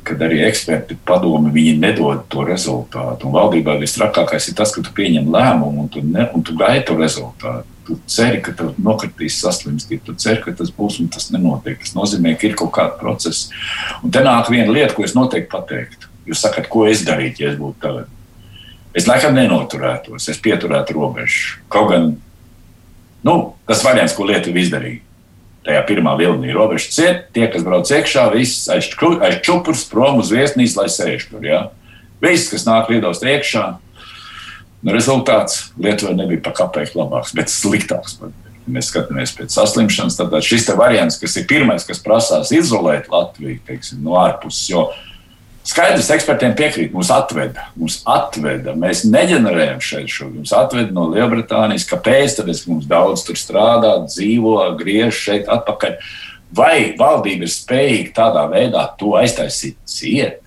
[0.07, 3.27] kad arī eksperti padomi, viņi nedod to rezultātu.
[3.27, 6.85] Un valdībā visstrakākais ir tas, ka tu pieņem lēmumu un tu, ne, un tu gaidi
[6.87, 7.67] to rezultātu.
[7.87, 11.79] Tu ceri, ka tev nokritīs saslimstība, tu ceri, ka tas būs un tas nenotiek.
[11.83, 13.53] Tas nozīmē, ka ir kaut kāda procesa.
[14.03, 16.11] Un te nāk viena lieta, ko es noteikti pateiktu.
[16.27, 18.13] Jūs sakat, ko es darītu, ja es būtu tagad?
[18.97, 21.61] Es laikam nenoturētos, es pieturētu robežu.
[21.71, 22.15] Kaut gan
[23.27, 25.01] Nu, tas variants, ko Lietuva izdarīja.
[25.67, 28.87] Tajā pirmā vilnī robeža ciet, tie, kas brauc iekšā, viss aiz,
[29.19, 31.43] aiz čupurs, prom uz viesnīcu, lai sēž tur.
[31.43, 31.65] Ja?
[32.23, 33.65] Viss, kas nāk lidos iekšā,
[34.81, 38.15] nu, rezultāts Lietuvai nebija pa kapeiku labāks, bet sliktāks.
[38.67, 44.01] Mēs skatāmies pēc saslimšanas, tad šis variants, kas ir pirmais, kas prasās izolēt Latviju teiksim,
[44.03, 44.65] no ārpuses.
[44.71, 44.87] Jo
[45.67, 48.71] Skaidrs, ekspertiem piekrīt, mums atveda, mums atveda.
[48.79, 51.83] Mēs neģenerējam šeit šo, mums atveda no Lielbritānijas.
[51.89, 52.37] Kāpēc?
[52.37, 55.97] Tāpēc, ka mums daudz tur strādā, dzīvo, griež šeit atpakaļ.
[56.55, 60.39] Vai valdība ir spējīga tādā veidā to aiztaisīt ciet?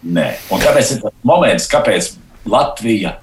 [0.00, 0.30] Nē.
[0.54, 2.08] Un kāpēc ir tas moments, kāpēc
[2.48, 3.18] Latvija,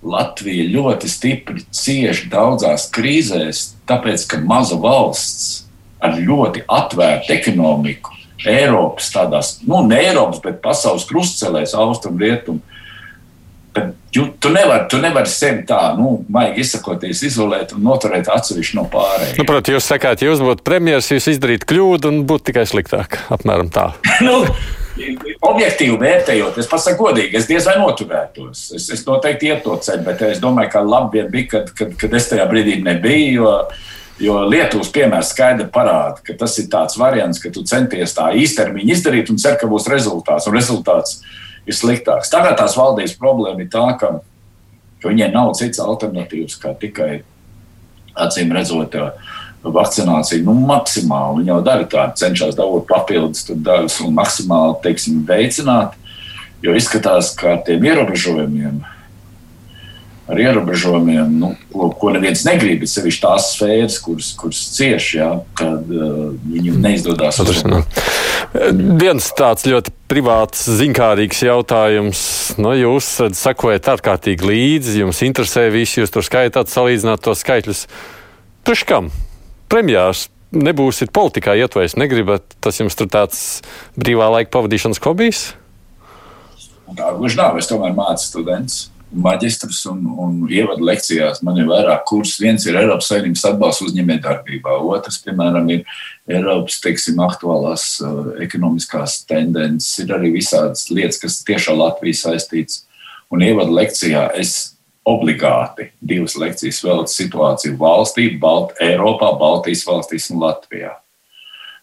[0.00, 3.66] Latvija ļoti stipri cieši daudzās krīzēs?
[3.90, 5.66] Tāpēc, ka maza valsts
[6.00, 8.16] ar ļoti atvērtu ekonomiku
[8.48, 12.60] Eiropas tādās, nu, ne Eiropas, bet pasaules krustcelēs, austrum, rietum.
[13.70, 18.78] Bet tu, tu nevari tu nevar sevi tā, nu, maigi izsakoties, izolēt un noturēt atsevišķi
[18.80, 19.36] no pārējiem.
[19.38, 23.20] Nu, Protams, jūs sakāt, jūs būtu premjerministrs, jūs izdarītu kļūdu un būtu tikai sliktāk.
[23.36, 23.92] Apmēram tā.
[24.26, 24.40] nu,
[25.46, 28.66] objektīvi vērtējot, es pats godīgi, es diez vai noturētos.
[28.76, 32.18] Es, es noteikti ietu to ceļu, bet es domāju, ka labi bija, kad, kad, kad
[32.18, 33.30] es tajā brīdī nebiju.
[33.40, 33.54] Jo,
[34.20, 38.92] Jo Lietuvas piemērs skaidri parāda, ka tas ir tāds variants, ka tu centies tā īstermiņā
[38.92, 40.48] izdarīt un cer, ka būs rezultāts.
[40.48, 41.22] Un rezultāts
[41.64, 42.28] ir sliktāks.
[42.32, 44.18] Tagad tās valdības problēma ir tā, ka,
[45.00, 47.22] ka viņiem nav cits alternatīvas kā tikai
[48.20, 48.98] acīm redzot.
[49.60, 55.96] Vakcinācija nu, maksimāli jau dara tādu, cenšas dabūt papildus daļas un maksimāli teiksim, veicināt.
[56.64, 58.80] Jo izskatās, ka ar tiem ierobežojumiem
[60.30, 65.90] ar ierobežojumiem, nu, ko neviens negrib, bet sevišķi tās sfēras, kuras, kuras cieš, ja, kad
[65.90, 67.40] uh, viņiem neizdodas.
[69.00, 72.20] Viens tāds ļoti privāts, zinkārīgs jautājums.
[72.62, 73.08] Nu, jūs
[73.38, 77.86] sekojat ārkārtīgi līdzi, jums interesē visi, jūs tur skaitāt, salīdzināt tos skaitļus.
[78.66, 79.10] Priekš kam?
[79.70, 83.60] Premjārs nebūsiet politikā ietvērs, negribat, tas jums tur tāds
[83.98, 85.42] brīvā laika pavadīšanas hobijs?
[86.98, 87.58] Tā gluži nav.
[87.58, 91.42] Es tomēr mācu students maģistrus un, un ievadu lekcijās.
[91.46, 92.38] Man ir vairāk kursus.
[92.42, 95.84] Viens ir Eiropas Savienības atbalsts uzņēmējdarbībā, otrs, piemēram, ir
[96.30, 99.98] Eiropas teiksim, aktuālās uh, ekonomiskās tendences.
[100.04, 102.84] Ir arī visādas lietas, kas tiešām Latvijas saistītas.
[103.30, 110.42] Un ievadu lekcijā es obligāti divas lekcijas veltu situāciju valstī, Balt, Eiropā, Baltijas valstīs un
[110.44, 110.96] Latvijā.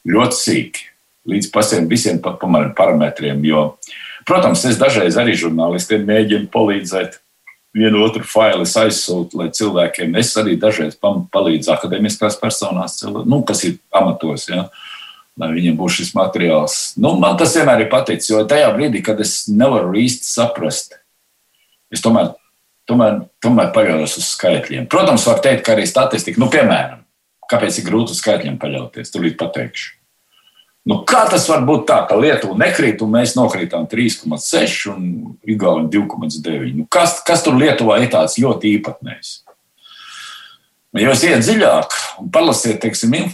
[0.07, 0.83] Ļoti sīki,
[1.27, 3.95] līdz pasiem visiem parametriem, jo uh,
[4.27, 7.21] Protams, es dažreiz arī žurnālistiem mēģinu palīdzēt.
[7.77, 13.77] Vienu otru failu aizsūtu, lai cilvēkiem es arī dažreiz palīdzu akadēmiskās personās, nu, kas ir
[13.93, 14.47] amatos.
[14.49, 14.65] Ja,
[15.37, 16.77] lai viņiem būtu šis materiāls.
[16.99, 20.97] Nu, man tas vienmēr ir paticis, jo tajā brīdī, kad es nevaru īsti saprast,
[21.93, 22.33] es tomēr,
[22.89, 24.89] tomēr, tomēr paļaujos uz skaitļiem.
[24.91, 27.03] Protams, var teikt, ka arī statistika, nu, piemēram,
[27.51, 29.96] kāpēc ir grūti uz skaitļiem paļauties, tūlīt pateikšu.
[30.87, 35.07] Nu, kā tas var būt tā, ka Lietuva nekrīt un mēs nokrītām 3,6 un
[35.43, 36.69] Igaunija 2,9?
[36.77, 39.33] Nu, kas, kas tur Lietuvā ir tāds ļoti īpatnējs?
[40.95, 43.27] Nu, ja jūs iet dziļāk un palasiet, teiksim, in,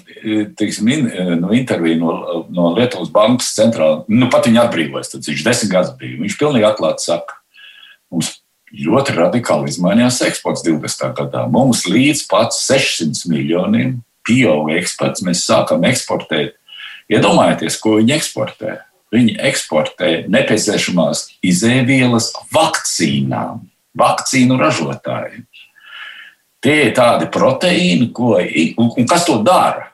[0.57, 1.05] teiksim in,
[1.43, 2.15] no interviju no,
[2.49, 6.17] no Lietuvas bankas centrāla, nu pat viņa atbrīvojas, tad viņš desmit gadus bija.
[6.23, 7.37] Viņš pilnīgi atklāti saka,
[8.09, 8.33] mums
[8.73, 11.13] ļoti radikāli izmainījās eksports 20.
[11.21, 11.45] gadā.
[11.53, 16.57] Mums līdz pat 600 miljoniem pieauga eksports, mēs sākam eksportēt
[17.11, 18.79] Iedomājieties, ko viņi eksportē.
[19.13, 23.61] Viņi eksportē nepieciešamās izēvielas vakcīnām,
[23.99, 25.43] vakcīnu ražotājiem.
[26.63, 29.91] Tie ir tādi proteīni, ko, un, kas to dara?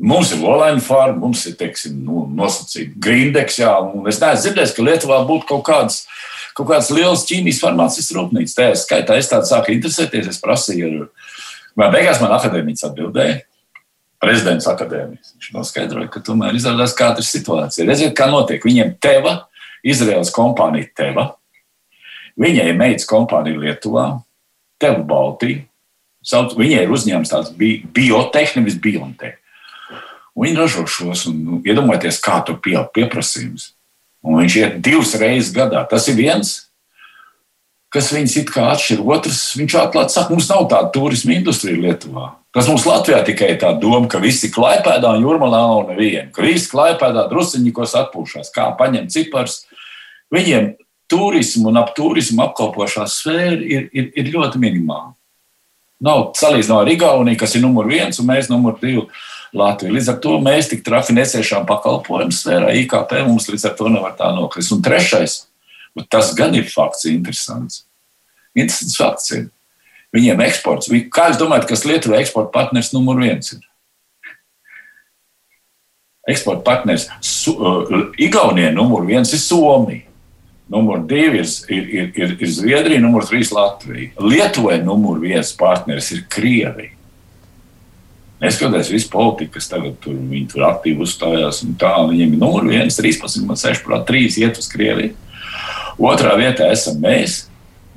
[0.00, 4.72] Mums ir Olaņa farma, mums ir teiksim, nu, nosacīta grindeks, jā, un es neesmu dzirdējis,
[4.72, 5.98] ka Lietuvā būtu kaut kādas,
[6.56, 8.56] kaut kādas lielas ķīmijas farmācijas rūpnīcas.
[8.56, 11.10] Tajā skaitā es tādu sāku interesēties, es prasīju,
[11.76, 13.42] vai beigās man akadēmiķis atbildēja
[14.20, 15.34] prezidents akadēmijas.
[15.36, 17.88] Viņš noskaidroja, ka tomēr izrādās, kāda ir situācija.
[17.88, 18.64] Redziet, kā notiek.
[18.64, 19.46] Viņiem teva,
[19.86, 21.26] Izraels kompānija teva,
[22.40, 24.06] viņai meitas kompānija Lietuvā,
[24.80, 25.64] teva Baltija.
[26.20, 29.38] Viņai ir uzņēmums tāds bi biotehnika, nevis biontehnika.
[30.40, 33.72] Viņi ražo šos, un nu, iedomājieties, kā tur pieaug pieprasījums.
[34.24, 35.82] Un viņš iet divas reizes gadā.
[35.88, 36.52] Tas ir viens,
[37.92, 39.00] kas viņus it kā atšķir.
[39.00, 42.30] Otrs, viņš atklāti saka, mums nav tāda turisma industrija Lietuvā.
[42.50, 46.66] Kas mums Latvijā tikai tā doma, ka visi klaipēdā un jūrmalā nav neviena, ka visi
[46.72, 49.60] klaipēdā drusiņķos atpūšās, kā paņemt cipars.
[50.34, 50.72] Viņiem
[51.10, 55.12] turismu un ap turismu apkalpošā sfēra ir, ir, ir ļoti minimāla.
[56.00, 59.06] Nav salīdzinājumā ar Igauniju, kas ir numur viens un mēs numur divi.
[59.50, 59.90] Latvija.
[59.96, 64.12] Līdz ar to mēs tik traki neciešām pakalpojumu sfērā, IKP mums līdz ar to nevar
[64.18, 64.70] tā nokrist.
[64.76, 65.40] Un trešais,
[66.06, 67.82] tas gan ir fakts, interesants.
[68.54, 69.48] Interesants fakts ir,
[70.14, 70.90] Viņiem eksports.
[71.14, 73.60] Kā jūs domājat, kas Lietuvai eksporta partners numur viens ir?
[76.30, 80.06] Eksporta partners su, uh, Igaunijai numur viens ir Somija.
[80.70, 84.12] Numur divi ir, ir, ir, ir, ir Zviedrija, numur trīs Latvija.
[84.22, 86.94] Lietuvai numur viens partneris ir Krievija.
[88.40, 90.14] Neskatoties visu politiku, kas tagad tur,
[90.48, 95.12] tur aktīvi uzstājās, un tā viņiem ir numur viens, 13,6%, 3 iet uz Krieviju.
[96.00, 97.49] Otrā vietā esam mēs,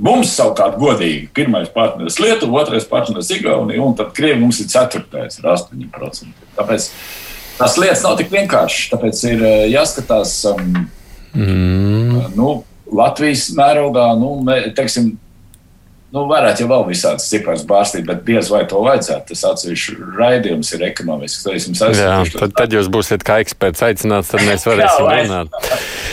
[0.04, 5.39] Mums savukārt godīgi pirmais partneris Lietuva, otrais partneris Igaunija, un tad Krievija mums ir ceturtais
[5.39, 6.49] ar 8%.
[6.58, 6.89] Tāpēc
[7.60, 8.91] tās lietas nav tik vienkāršas.
[8.91, 10.74] Tāpēc ir eh, jāskatās um,
[11.32, 12.34] mm.
[12.36, 12.49] nu,
[12.93, 14.36] Latvijas mērogā, nu,
[14.76, 15.14] teiksim,
[16.14, 19.32] Nu, varētu jau vēl visādas cipars bārstīt, bet diez vai to vajadzētu.
[19.32, 21.47] Tas atsevišķi raidījums ir ekonomisks.
[21.97, 25.57] Jā, tad, tad jūs būsiet kā eksperts aicināts, tad mēs varēsim runāt.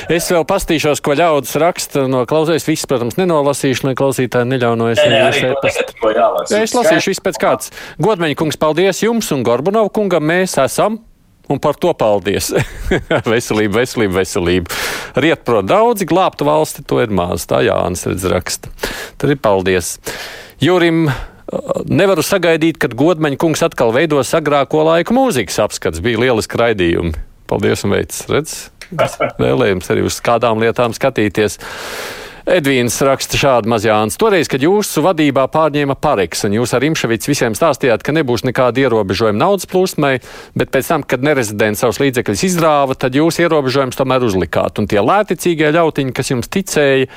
[0.08, 2.64] Es vēl pastīšos, ko ļaudis raksta no klausējas.
[2.70, 5.04] Viss, protams, nenolasīšu, lai klausītāji neļaunojas.
[5.04, 7.76] Nē, nē, es lasīšu viss pēc kāds.
[8.00, 10.24] Godmeņa kungs, paldies jums un Gorbunov kungam.
[10.32, 11.02] Mēs esam
[11.50, 12.52] un par to paldies.
[13.34, 14.78] veselība, veselība, veselība.
[15.20, 17.48] Riet pro daudzi, glābtu valsti, to ir maz.
[17.50, 18.72] Tā Jānis redz raksta.
[19.20, 19.96] Tad ir paldies.
[20.60, 21.08] Jurim
[21.90, 26.02] nevaru sagaidīt, kad godmaņa kungs atkal veidos agrāko laiku mūzikas apskats.
[26.04, 27.14] Bija lieliski raidījumi.
[27.50, 28.22] Paldies un veids.
[28.30, 28.56] Redz,
[29.44, 31.58] vēlējums arī uz kādām lietām skatīties.
[32.48, 34.16] Edvīns raksta šādi mazjāns.
[34.20, 38.80] Toreiz, kad jūsu vadībā pārņēma Pareks un jūs ar Imševics visiem stāstījāt, ka nebūs nekāda
[38.86, 40.14] ierobežojuma naudas plūsmai,
[40.56, 44.80] bet pēc tam, kad nerezidents savus līdzekļus izrāva, tad jūs ierobežojums tomēr uzlikāt.
[44.80, 47.10] Un tie lēticīgie ļautiņi, kas jums ticēja,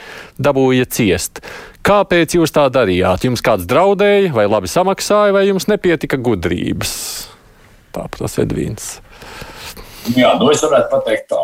[0.43, 1.43] dabūja ciest.
[1.87, 3.23] Kāpēc jūs tā darījāt?
[3.27, 6.93] Jums kāds draudēja, vai labi samaksāja, vai jums nepietika gudrības?
[7.95, 8.97] Tā prasa Edvīns.
[10.17, 11.43] Jā, nu es varētu pateikt tā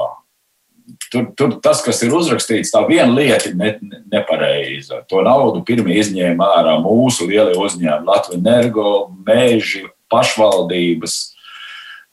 [1.09, 3.71] Tur, tur tas, kas ir uzrakstīts, tā viena lieta ir ne,
[4.11, 5.01] nepareiza.
[5.09, 8.91] To naudu pirmie izņēma ārā mūsu lielie uzņēmumi, Latvijas energo,
[9.25, 11.19] mēži, pašvaldības.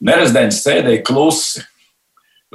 [0.07, 1.65] Nerezidents sēdēja klusi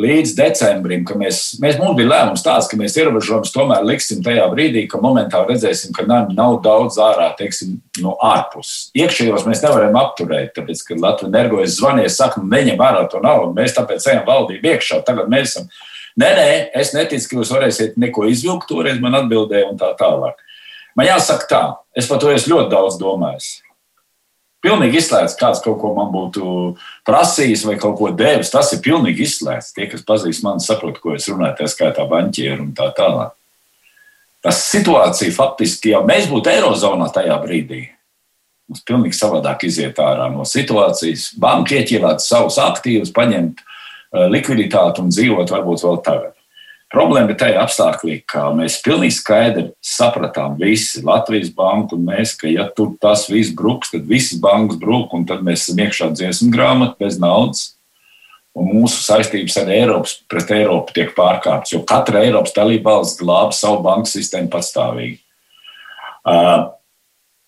[0.00, 4.46] līdz decembrim, ka mēs, mēs mums bija lēmums tāds, ka mēs ierobežojumus tomēr liksim tajā
[4.52, 8.88] brīdī, ka momentā redzēsim, ka nav, nav daudz ārā, teiksim, no ārpuses.
[8.96, 13.52] Iekšējos mēs nevaram apturēt, tāpēc, ka Latvijas energo es zvanīju, saka, neņem ārā to naudu,
[13.58, 15.68] mēs tāpēc ejam valdību iekšā, tagad mēs esam
[16.20, 18.68] Nē, nē, es neticu, ka jūs varēsiet neko izvilkt.
[18.68, 20.40] Toreiz man atbildēja, un tā tālāk.
[20.98, 21.62] Man jāsaka, tā,
[21.96, 23.52] es par to esmu ļoti daudz domājis.
[24.62, 26.44] Pilnīgi izslēgts, kāds kaut ko man būtu
[27.08, 28.52] prasījis vai kaut ko devis.
[28.52, 29.72] Tas ir pilnīgi izslēgts.
[29.74, 33.32] Tie, kas pazīst mani, saprot, ko es runāju, tā skaitā banķieru un tā tālāk.
[34.42, 37.82] Tas situācija faktiski jau mēs būtu Eirozonā tajā brīdī.
[38.70, 41.32] Mums pilnīgi savādāk iziet ārā no situācijas.
[41.42, 43.64] Banka ieķīlēt savus aktīvus, paņemt
[44.12, 46.38] likviditāti un dzīvot varbūt vēl tagad.
[46.92, 52.50] Problēma ir tajā apstākļā, ka mēs pilnīgi skaidri sapratām, visi Latvijas banka un mēs, ka
[52.52, 56.50] ja tur tas viss bruks, tad visas bankas brūk, un tad mēs esam iekšā dziesmu
[56.52, 57.70] grāmatā bez naudas.
[58.52, 63.80] Un mūsu saistības ar Eiropas pret Eiropu tiek pārkāptas, jo katra Eiropas dalībvalsts glāba savu
[63.86, 65.16] banku sistēmu patstāvīgi.
[66.28, 66.68] Uh,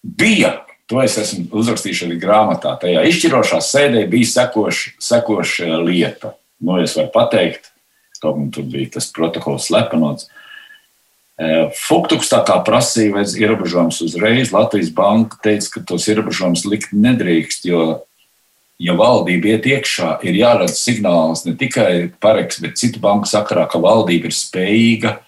[0.01, 2.75] bija To es esmu uzrakstījis arī grāmatā.
[2.81, 6.35] Tajā izšķirošā sēdē bija sekoša, sekoša lieta.
[6.65, 7.69] Nu, es varu pateikt,
[8.23, 10.31] kaut kā tur bija tas protokols slepenots.
[11.35, 14.53] E, Fuktuks tā kā prasīja veids ierobežojumus uzreiz.
[14.55, 17.85] Latvijas banka teica, ka tos ierobežojumus likt nedrīkst, jo,
[18.81, 23.83] ja valdība iet iekšā, ir jāredz signāls ne tikai pareks, bet citu banku sakarā, ka
[23.83, 25.21] valdība ir spējīga e,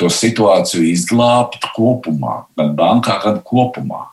[0.00, 4.08] to situāciju izglābt kopumā, gan bankā, gan kopumā.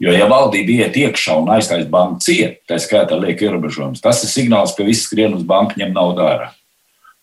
[0.00, 4.32] Jo, ja valdība iet iekšā un aiztais banku ciet, tā skaitā liek ierobežojumus, tas ir
[4.32, 6.48] signāls, ka viss skrien uz banku ņem naudu ārā.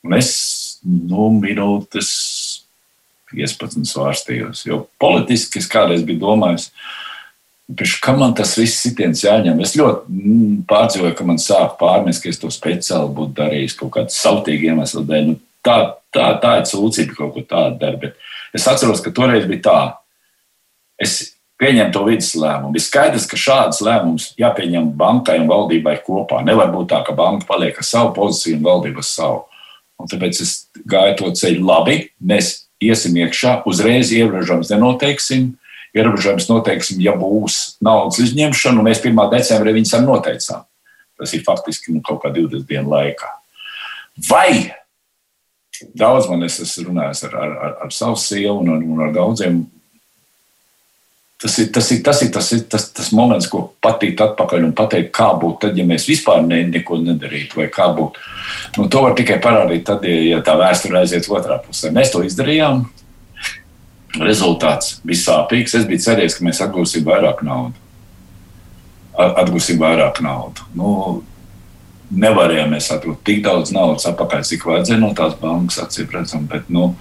[0.05, 0.29] Un es
[0.85, 2.11] nu, minūtes
[3.33, 6.69] 15 svārstījos, jo politiski es kādreiz biju domājis,
[7.75, 9.57] Kā man tas viss sitiens jāņem?
[9.59, 13.91] Es ļoti mm, pārdzīvoju, ka man sāk pārmest, ka es to speciāli būtu darījis kaut
[13.97, 15.25] kādu sautīgu iemeslu dēļ.
[15.27, 15.35] Nu,
[15.67, 15.75] tā,
[16.15, 17.99] tā, tā ir sūdzība, kaut ko tādu dara.
[17.99, 19.81] Bet es atceros, ka toreiz bija tā.
[21.03, 21.17] Es
[21.61, 22.77] pieņem to vidas lēmumu.
[22.77, 26.43] Ir skaidrs, ka šādas lēmumus jāpieņem bankai un valdībai kopā.
[26.45, 29.43] Nevar būt tā, ka banka paliek ar savu pozīciju un valdība ar savu.
[29.97, 30.55] Un tāpēc es
[30.85, 31.99] gāju to ceļu labi.
[32.21, 35.55] Mēs iesim iekšā, uzreiz ierobežojums nenoteiksim.
[35.97, 39.17] Ierobežojums noteiksim, ja būs naudas izņemšana, un mēs 1.
[39.31, 40.65] decembrī viņus arī noteicām.
[41.17, 43.31] Tas ir faktiski nu, kaut kā 20 dienu laikā.
[44.27, 44.75] Vai
[45.97, 49.63] daudz man es esmu runājis ar, ar, ar, ar savu sievu un, un ar daudziem
[51.37, 54.71] Tas ir tas, ir, tas, ir, tas, ir tas, tas moments, ko patīt atpakaļ un
[54.77, 58.23] pateikt, kā būtu tad, ja mēs vispār ne, neko nedarītu, vai kā būtu.
[58.79, 61.91] Nu, to var tikai parādīt tad, ja, ja tā vēsture aiziet otrā pusē.
[61.93, 62.87] Mēs to izdarījām.
[64.17, 65.77] Rezultāts bija sāpīgs.
[65.77, 67.85] Es biju cerējis, ka mēs atgūsim vairāk naudas.
[69.17, 70.65] Atgūsim vairāk naudas.
[70.77, 71.21] Nu,
[72.17, 76.49] nevarējām atgūt tik daudz naudas atpakaļ, cik vajadzēja no tās bankas acīm redzam.
[76.49, 76.95] Bet, nu,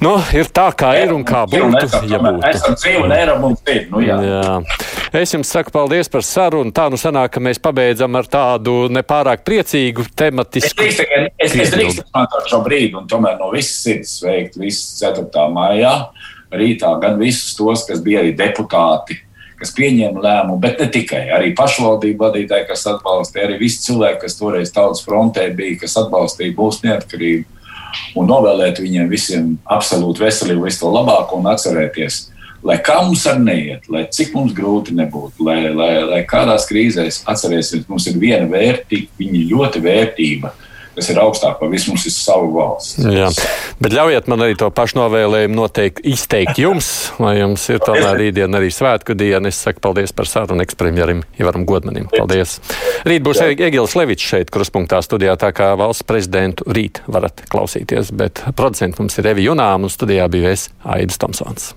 [0.00, 2.00] Nu, ir tā, kā ir un kā būtu.
[2.08, 2.40] Ja būtu.
[2.48, 3.82] Esam dzīvi un eiro mums ir.
[3.92, 4.16] Nu, jā.
[4.24, 4.54] jā.
[5.20, 6.72] Es jums saku paldies par sarunu.
[6.72, 10.88] Tā nu sanāk, ka mēs pabeidzam ar tādu nepārāk priecīgu tematisku.
[10.88, 15.28] Es es, es drīkstu izmantot šo brīdi un tomēr no visas sirds sveikt visus 4.
[15.52, 15.92] maijā
[16.50, 19.20] rītā gan visus tos, kas bija arī deputāti
[19.60, 21.26] kas pieņēma lēmumu, bet ne tikai.
[21.36, 26.56] Arī pašvaldību vadītāji, kas atbalstīja, arī visi cilvēki, kas toreiz tautas frontē bija, kas atbalstīja
[26.56, 27.59] mūsu neatkarību
[28.18, 32.20] un novēlēt viņiem visiem absolūti veselību, visu to labāko un atcerēties,
[32.66, 37.22] lai kā mums ar neiet, lai cik mums grūti nebūtu, lai, lai, lai kādās krīzēs
[37.30, 40.52] atcerēsimies, mums ir viena vērtība, viņa ļoti vērtība
[40.94, 43.00] kas ir augstāk par visu mums ir savu valsts.
[43.04, 43.30] Jā.
[43.80, 46.90] Bet ļaujiet man arī to pašu novēlējumu noteikti izteikt jums,
[47.22, 49.50] lai jums ir tomēr rītdiena arī svētku diena.
[49.50, 52.10] Es saku paldies par sarunu ekspremjerim Ivaram Godmanim.
[52.12, 52.58] Paldies.
[53.08, 58.44] Rīt būs Egils Levičs šeit, kruspunktā studijā, tā kā valsts prezidentu rīt varat klausīties, bet
[58.56, 61.72] producents mums ir Evi Junām un studijā bija es Aidis Tomsons.